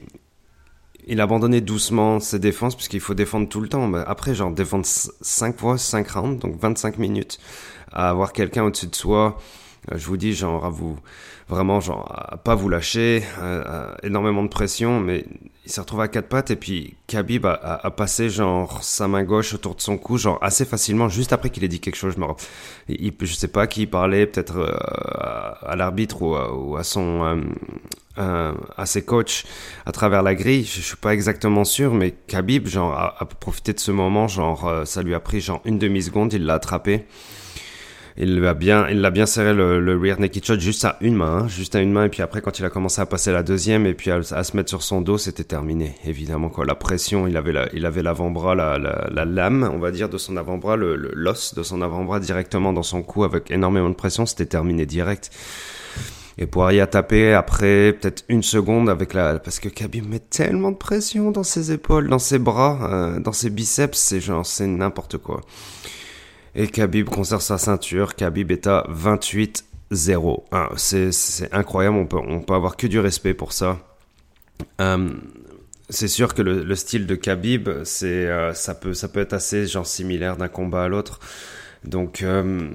il 1.07 1.19
abandonnait 1.19 1.59
doucement 1.59 2.21
ses 2.21 2.39
défenses, 2.39 2.77
puisqu'il 2.77 3.01
faut 3.01 3.13
défendre 3.13 3.49
tout 3.49 3.59
le 3.59 3.67
temps. 3.67 3.93
Après, 3.93 4.35
genre, 4.35 4.51
défendre 4.51 4.85
5 4.85 5.59
fois, 5.59 5.77
5 5.77 6.09
rounds, 6.09 6.39
donc 6.39 6.57
25 6.57 6.97
minutes, 6.97 7.39
à 7.91 8.09
avoir 8.09 8.31
quelqu'un 8.31 8.63
au-dessus 8.63 8.87
de 8.87 8.95
soi, 8.95 9.37
euh, 9.91 9.97
je 9.97 10.05
vous 10.05 10.17
dis, 10.17 10.33
genre, 10.33 10.65
à 10.65 10.69
vous, 10.69 10.97
vraiment, 11.51 11.79
genre, 11.79 12.39
pas 12.43 12.55
vous 12.55 12.69
lâcher, 12.69 13.23
énormément 14.03 14.43
de 14.43 14.47
pression, 14.47 14.99
mais 14.99 15.25
il 15.65 15.71
s'est 15.71 15.81
retrouvé 15.81 16.03
à 16.03 16.07
quatre 16.07 16.27
pattes 16.27 16.49
et 16.49 16.55
puis 16.55 16.95
Khabib 17.07 17.45
a, 17.45 17.91
passé, 17.91 18.29
genre, 18.29 18.83
sa 18.83 19.07
main 19.07 19.23
gauche 19.23 19.53
autour 19.53 19.75
de 19.75 19.81
son 19.81 19.97
cou, 19.97 20.17
genre, 20.17 20.39
assez 20.41 20.65
facilement, 20.65 21.07
juste 21.07 21.33
après 21.33 21.49
qu'il 21.51 21.63
ait 21.63 21.67
dit 21.67 21.79
quelque 21.79 21.95
chose, 21.95 22.15
je 22.15 22.19
me 22.19 22.25
il, 22.89 23.13
je 23.21 23.33
sais 23.33 23.47
pas 23.47 23.67
qui 23.67 23.85
parlait, 23.85 24.25
peut-être 24.25 24.57
euh, 24.57 24.71
à, 25.61 25.75
l'arbitre 25.75 26.23
ou, 26.23 26.75
à 26.75 26.83
son, 26.83 27.23
euh, 27.23 27.41
euh, 28.17 28.53
à 28.75 28.85
ses 28.87 29.03
coachs 29.03 29.45
à 29.85 29.91
travers 29.91 30.23
la 30.23 30.33
grille, 30.33 30.63
je, 30.63 30.81
je, 30.81 30.81
suis 30.81 30.97
pas 30.97 31.13
exactement 31.13 31.63
sûr, 31.63 31.93
mais 31.93 32.11
Khabib, 32.27 32.67
genre, 32.67 32.93
a, 32.93 33.21
a 33.21 33.25
profité 33.25 33.73
de 33.73 33.79
ce 33.79 33.91
moment, 33.91 34.27
genre, 34.27 34.81
ça 34.85 35.03
lui 35.03 35.13
a 35.13 35.19
pris, 35.19 35.41
genre, 35.41 35.61
une 35.65 35.77
demi-seconde, 35.77 36.33
il 36.33 36.45
l'a 36.45 36.55
attrapé 36.55 37.05
il 38.17 38.39
l'a 38.39 38.53
bien, 38.53 38.87
il 38.89 39.01
l'a 39.01 39.09
bien 39.09 39.25
serré 39.25 39.53
le, 39.53 39.79
le, 39.79 39.97
rear 39.97 40.19
naked 40.19 40.43
shot 40.43 40.59
juste 40.59 40.85
à 40.85 40.97
une 41.01 41.15
main, 41.15 41.43
hein, 41.43 41.47
juste 41.47 41.75
à 41.75 41.81
une 41.81 41.91
main. 41.91 42.05
Et 42.05 42.09
puis 42.09 42.21
après, 42.21 42.41
quand 42.41 42.59
il 42.59 42.65
a 42.65 42.69
commencé 42.69 43.01
à 43.01 43.05
passer 43.05 43.31
la 43.31 43.43
deuxième 43.43 43.85
et 43.85 43.93
puis 43.93 44.11
à, 44.11 44.21
se 44.21 44.55
mettre 44.55 44.69
sur 44.69 44.83
son 44.83 45.01
dos, 45.01 45.17
c'était 45.17 45.43
terminé. 45.43 45.95
Évidemment, 46.05 46.49
quoi. 46.49 46.65
La 46.65 46.75
pression, 46.75 47.27
il 47.27 47.37
avait 47.37 47.53
il 47.73 47.85
avait 47.85 48.03
l'avant-bras, 48.03 48.55
la, 48.55 48.77
la, 48.77 49.25
lame, 49.25 49.69
on 49.73 49.79
va 49.79 49.91
dire, 49.91 50.09
de 50.09 50.17
son 50.17 50.37
avant-bras, 50.37 50.75
le, 50.75 50.95
l'os 50.95 51.53
de 51.53 51.63
son 51.63 51.81
avant-bras 51.81 52.19
directement 52.19 52.73
dans 52.73 52.83
son 52.83 53.01
cou 53.01 53.23
avec 53.23 53.51
énormément 53.51 53.89
de 53.89 53.95
pression. 53.95 54.25
C'était 54.25 54.45
terminé 54.45 54.85
direct. 54.85 55.31
Et 56.37 56.47
Poirier 56.47 56.81
a 56.81 56.87
tapé 56.87 57.33
après 57.33 57.93
peut-être 57.93 58.23
une 58.29 58.41
seconde 58.41 58.89
avec 58.89 59.13
la 59.13 59.37
parce 59.37 59.59
que 59.59 59.69
Khabib 59.69 60.09
met 60.09 60.19
tellement 60.19 60.71
de 60.71 60.77
pression 60.77 61.29
dans 61.29 61.43
ses 61.43 61.71
épaules, 61.71 62.07
dans 62.07 62.19
ses 62.19 62.39
bras, 62.39 62.89
euh, 62.89 63.19
dans 63.19 63.33
ses 63.33 63.49
biceps, 63.49 63.97
c'est 63.97 64.21
genre 64.21 64.45
c'est 64.45 64.65
n'importe 64.65 65.17
quoi. 65.17 65.41
Et 66.55 66.67
Khabib 66.67 67.09
conserve 67.09 67.41
sa 67.41 67.57
ceinture. 67.57 68.15
Khabib 68.15 68.51
est 68.51 68.67
à 68.67 68.85
28-0. 68.89 70.43
Ah, 70.51 70.69
c'est 70.77 71.53
incroyable, 71.53 71.97
on 71.97 72.05
peut, 72.05 72.19
peut 72.45 72.53
avoir 72.53 72.75
que 72.75 72.87
du 72.87 72.99
respect 72.99 73.33
pour 73.33 73.53
ça. 73.53 73.79
Euh, 74.79 75.09
c'est 75.89 76.07
sûr 76.07 76.33
que 76.33 76.41
le, 76.41 76.75
style 76.75 77.05
de 77.05 77.15
Khabib, 77.15 77.67
euh, 77.67 78.53
ça 78.53 78.75
peut 78.75 78.93
ça 78.93 79.09
être 79.15 79.33
assez 79.33 79.67
similaire 79.83 80.37
d'un 80.37 80.47
combat 80.47 80.83
à 80.83 80.87
l'autre. 80.87 81.19
Donc 81.83 82.21
euh, 82.21 82.69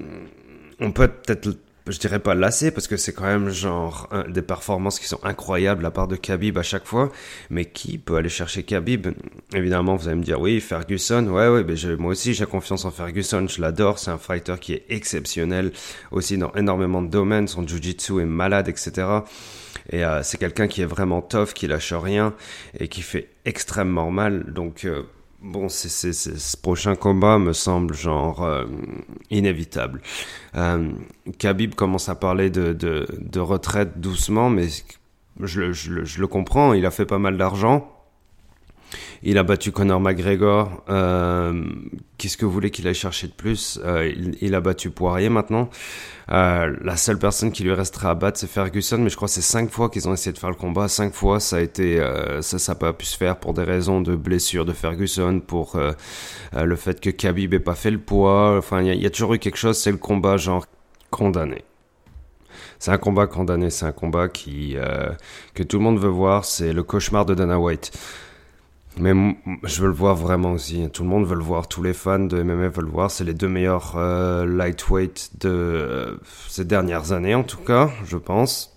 on 0.79 0.91
peut 0.91 1.07
peut-être 1.07 1.49
je 1.89 1.99
dirais 1.99 2.19
pas 2.19 2.35
lassé 2.35 2.71
parce 2.71 2.87
que 2.87 2.97
c'est 2.97 3.13
quand 3.13 3.25
même 3.25 3.49
genre 3.49 4.09
des 4.27 4.41
performances 4.41 4.99
qui 4.99 5.07
sont 5.07 5.19
incroyables 5.23 5.85
à 5.85 5.91
part 5.91 6.07
de 6.07 6.15
Khabib 6.15 6.57
à 6.57 6.63
chaque 6.63 6.85
fois. 6.85 7.11
Mais 7.49 7.65
qui 7.65 7.97
peut 7.97 8.15
aller 8.15 8.29
chercher 8.29 8.63
Khabib? 8.63 9.07
Évidemment, 9.53 9.95
vous 9.95 10.07
allez 10.07 10.17
me 10.17 10.23
dire 10.23 10.39
oui, 10.39 10.59
Ferguson. 10.59 11.25
Ouais, 11.27 11.47
ouais, 11.47 11.63
mais 11.63 11.75
moi 11.97 12.11
aussi 12.11 12.33
j'ai 12.33 12.45
confiance 12.45 12.85
en 12.85 12.91
Ferguson. 12.91 13.47
Je 13.47 13.61
l'adore. 13.61 13.99
C'est 13.99 14.11
un 14.11 14.17
fighter 14.17 14.55
qui 14.59 14.73
est 14.73 14.85
exceptionnel 14.89 15.71
aussi 16.11 16.37
dans 16.37 16.51
énormément 16.53 17.01
de 17.01 17.09
domaines. 17.09 17.47
Son 17.47 17.65
jiu-jitsu 17.65 18.21
est 18.21 18.25
malade, 18.25 18.67
etc. 18.67 19.07
Et 19.89 20.03
euh, 20.03 20.21
c'est 20.23 20.37
quelqu'un 20.37 20.67
qui 20.67 20.81
est 20.81 20.85
vraiment 20.85 21.21
tough, 21.21 21.53
qui 21.53 21.67
lâche 21.67 21.93
rien 21.93 22.33
et 22.79 22.87
qui 22.87 23.01
fait 23.01 23.29
extrêmement 23.45 24.11
mal. 24.11 24.51
Donc 24.51 24.85
euh, 24.85 25.03
Bon, 25.41 25.69
c'est, 25.69 26.13
ce 26.13 26.57
prochain 26.57 26.95
combat 26.95 27.37
me 27.37 27.53
semble 27.53 27.93
genre 27.93 28.43
euh, 28.43 28.65
inévitable. 29.29 30.01
Euh, 30.55 30.91
Khabib 31.37 31.75
commence 31.75 32.09
à 32.09 32.15
parler 32.15 32.49
de, 32.49 32.73
de, 32.73 33.05
de 33.19 33.39
retraite 33.39 33.99
doucement, 33.99 34.49
mais 34.49 34.67
je, 35.39 35.71
je, 35.71 36.03
je, 36.03 36.19
le 36.19 36.27
comprends. 36.27 36.73
Il 36.73 36.85
a 36.87 36.91
fait 36.91 37.05
pas 37.05 37.19
mal 37.19 37.37
d'argent. 37.37 37.96
Il 39.23 39.37
a 39.37 39.43
battu 39.43 39.71
Conor 39.71 39.99
McGregor. 39.99 40.83
Euh, 40.89 41.63
Qu'est-ce 42.17 42.37
que 42.37 42.45
vous 42.45 42.51
voulez 42.51 42.71
qu'il 42.71 42.87
aille 42.87 42.95
chercher 42.95 43.27
de 43.27 43.33
plus 43.33 43.79
euh, 43.83 44.11
il, 44.41 44.55
a 44.55 44.61
battu 44.61 44.89
Poirier 44.89 45.29
maintenant. 45.29 45.69
Euh, 46.31 46.75
la 46.81 46.97
seule 46.97 47.19
personne 47.19 47.51
qui 47.51 47.63
lui 47.63 47.73
restera 47.73 48.11
à 48.11 48.15
battre, 48.15 48.39
c'est 48.39 48.49
Ferguson. 48.49 48.97
Mais 48.97 49.09
je 49.09 49.15
crois 49.15 49.27
que 49.27 49.33
c'est 49.33 49.41
cinq 49.41 49.69
fois 49.69 49.89
qu'ils 49.89 50.07
ont 50.07 50.13
essayé 50.13 50.33
de 50.33 50.37
faire 50.37 50.49
le 50.49 50.55
combat. 50.55 50.87
Cinq 50.87 51.13
fois, 51.13 51.39
ça 51.39 51.57
a 51.57 51.59
été, 51.61 52.01
ça, 52.41 52.57
n'a 52.67 52.75
pas 52.75 52.93
pu 52.93 53.05
se 53.05 53.17
faire 53.17 53.37
pour 53.37 53.53
des 53.53 53.63
raisons 53.63 54.01
de 54.01 54.15
blessure 54.15 54.65
de 54.65 54.73
Ferguson, 54.73 55.41
pour 55.45 55.79
le 56.53 56.75
fait 56.75 56.99
que 56.99 57.09
Khabib 57.09 57.53
ait 57.53 57.59
pas 57.59 57.75
fait 57.75 57.91
le 57.91 57.99
poids. 57.99 58.57
Enfin, 58.57 58.81
il 58.81 58.93
y, 58.95 59.03
y, 59.03 59.05
a 59.05 59.09
toujours 59.09 59.33
eu 59.33 59.39
quelque 59.39 59.57
chose. 59.57 59.77
C'est 59.77 59.91
le 59.91 59.97
combat 59.97 60.37
genre 60.37 60.65
condamné. 61.09 61.63
C'est 62.79 62.91
un 62.91 62.97
combat 62.97 63.27
condamné. 63.27 63.69
C'est 63.69 63.85
un 63.85 63.91
combat 63.91 64.27
qui 64.27 64.75
que 65.53 65.63
tout 65.63 65.77
le 65.77 65.83
monde 65.83 65.99
veut 65.99 66.09
voir. 66.09 66.45
C'est 66.45 66.73
le 66.73 66.83
cauchemar 66.83 67.25
de 67.25 67.35
Dana 67.35 67.59
White. 67.59 67.91
Mais 68.99 69.13
je 69.63 69.81
veux 69.81 69.87
le 69.87 69.93
voir 69.93 70.15
vraiment 70.15 70.53
aussi. 70.53 70.89
Tout 70.91 71.03
le 71.03 71.09
monde 71.09 71.25
veut 71.25 71.35
le 71.35 71.43
voir. 71.43 71.67
Tous 71.67 71.83
les 71.83 71.93
fans 71.93 72.19
de 72.19 72.41
MMA 72.41 72.69
veulent 72.69 72.85
le 72.85 72.91
voir. 72.91 73.11
C'est 73.11 73.23
les 73.23 73.33
deux 73.33 73.47
meilleurs 73.47 73.93
euh, 73.95 74.45
lightweight 74.45 75.31
de 75.39 75.49
euh, 75.49 76.17
ces 76.47 76.65
dernières 76.65 77.11
années, 77.11 77.35
en 77.35 77.43
tout 77.43 77.59
cas, 77.59 77.91
je 78.05 78.17
pense. 78.17 78.73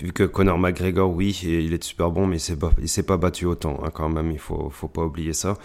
Vu 0.00 0.12
que 0.12 0.24
Conor 0.24 0.58
McGregor, 0.58 1.10
oui, 1.10 1.38
il 1.42 1.72
est 1.72 1.82
super 1.82 2.10
bon, 2.10 2.26
mais 2.26 2.36
il 2.36 2.40
s'est 2.40 2.56
pas, 2.56 2.70
il 2.78 2.88
s'est 2.88 3.02
pas 3.02 3.16
battu 3.16 3.46
autant, 3.46 3.80
hein, 3.82 3.90
quand 3.92 4.08
même. 4.08 4.30
Il 4.30 4.38
faut, 4.38 4.70
faut 4.70 4.88
pas 4.88 5.02
oublier 5.02 5.32
ça. 5.32 5.56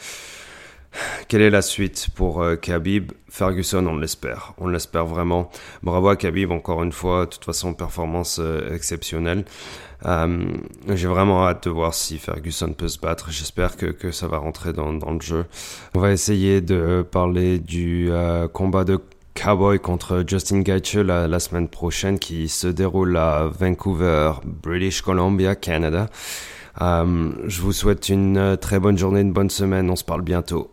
Quelle 1.27 1.41
est 1.41 1.49
la 1.49 1.62
suite 1.62 2.10
pour 2.15 2.41
euh, 2.41 2.56
Khabib? 2.56 3.12
Ferguson, 3.32 3.88
on 3.88 3.95
l'espère. 3.95 4.54
On 4.58 4.67
l'espère 4.67 5.06
vraiment. 5.06 5.49
Bravo 5.84 6.10
à 6.10 6.17
Khabib, 6.17 6.51
encore 6.51 6.84
une 6.84 6.91
fois. 6.91 7.25
De 7.25 7.32
toute 7.32 7.45
façon, 7.45 7.73
performance 7.73 8.39
euh, 8.41 8.75
exceptionnelle. 8.75 9.45
Euh, 10.06 10.51
J'ai 10.89 11.08
vraiment 11.08 11.47
hâte 11.47 11.63
de 11.63 11.69
voir 11.69 11.93
si 11.93 12.17
Ferguson 12.17 12.73
peut 12.73 12.89
se 12.89 12.99
battre. 12.99 13.32
J'espère 13.32 13.77
que, 13.77 14.12
ça 14.12 14.27
va 14.27 14.38
rentrer 14.38 14.73
dans, 14.73 14.91
le 14.91 15.21
jeu. 15.21 15.45
On 15.95 15.99
va 15.99 16.12
essayer 16.12 16.60
de 16.60 17.06
parler 17.10 17.60
du 17.60 18.12
euh, 18.12 18.49
combat 18.49 18.84
de 18.84 18.99
Cowboy 19.34 19.80
contre 19.80 20.25
Justin 20.27 20.60
Gaethje 20.60 20.97
la, 20.97 21.39
semaine 21.39 21.69
prochaine 21.69 22.19
qui 22.19 22.49
se 22.49 22.67
déroule 22.67 23.15
à 23.15 23.47
Vancouver, 23.47 24.34
British 24.43 25.01
Columbia, 25.01 25.56
Canada. 25.56 26.10
Je 26.77 27.62
vous 27.62 27.71
souhaite 27.71 28.10
une 28.10 28.58
très 28.60 28.82
bonne 28.82 28.97
journée, 28.97 29.21
une 29.21 29.32
bonne 29.32 29.49
semaine. 29.49 29.89
On 29.89 29.95
se 29.95 30.04
parle 30.04 30.21
bientôt. 30.21 30.69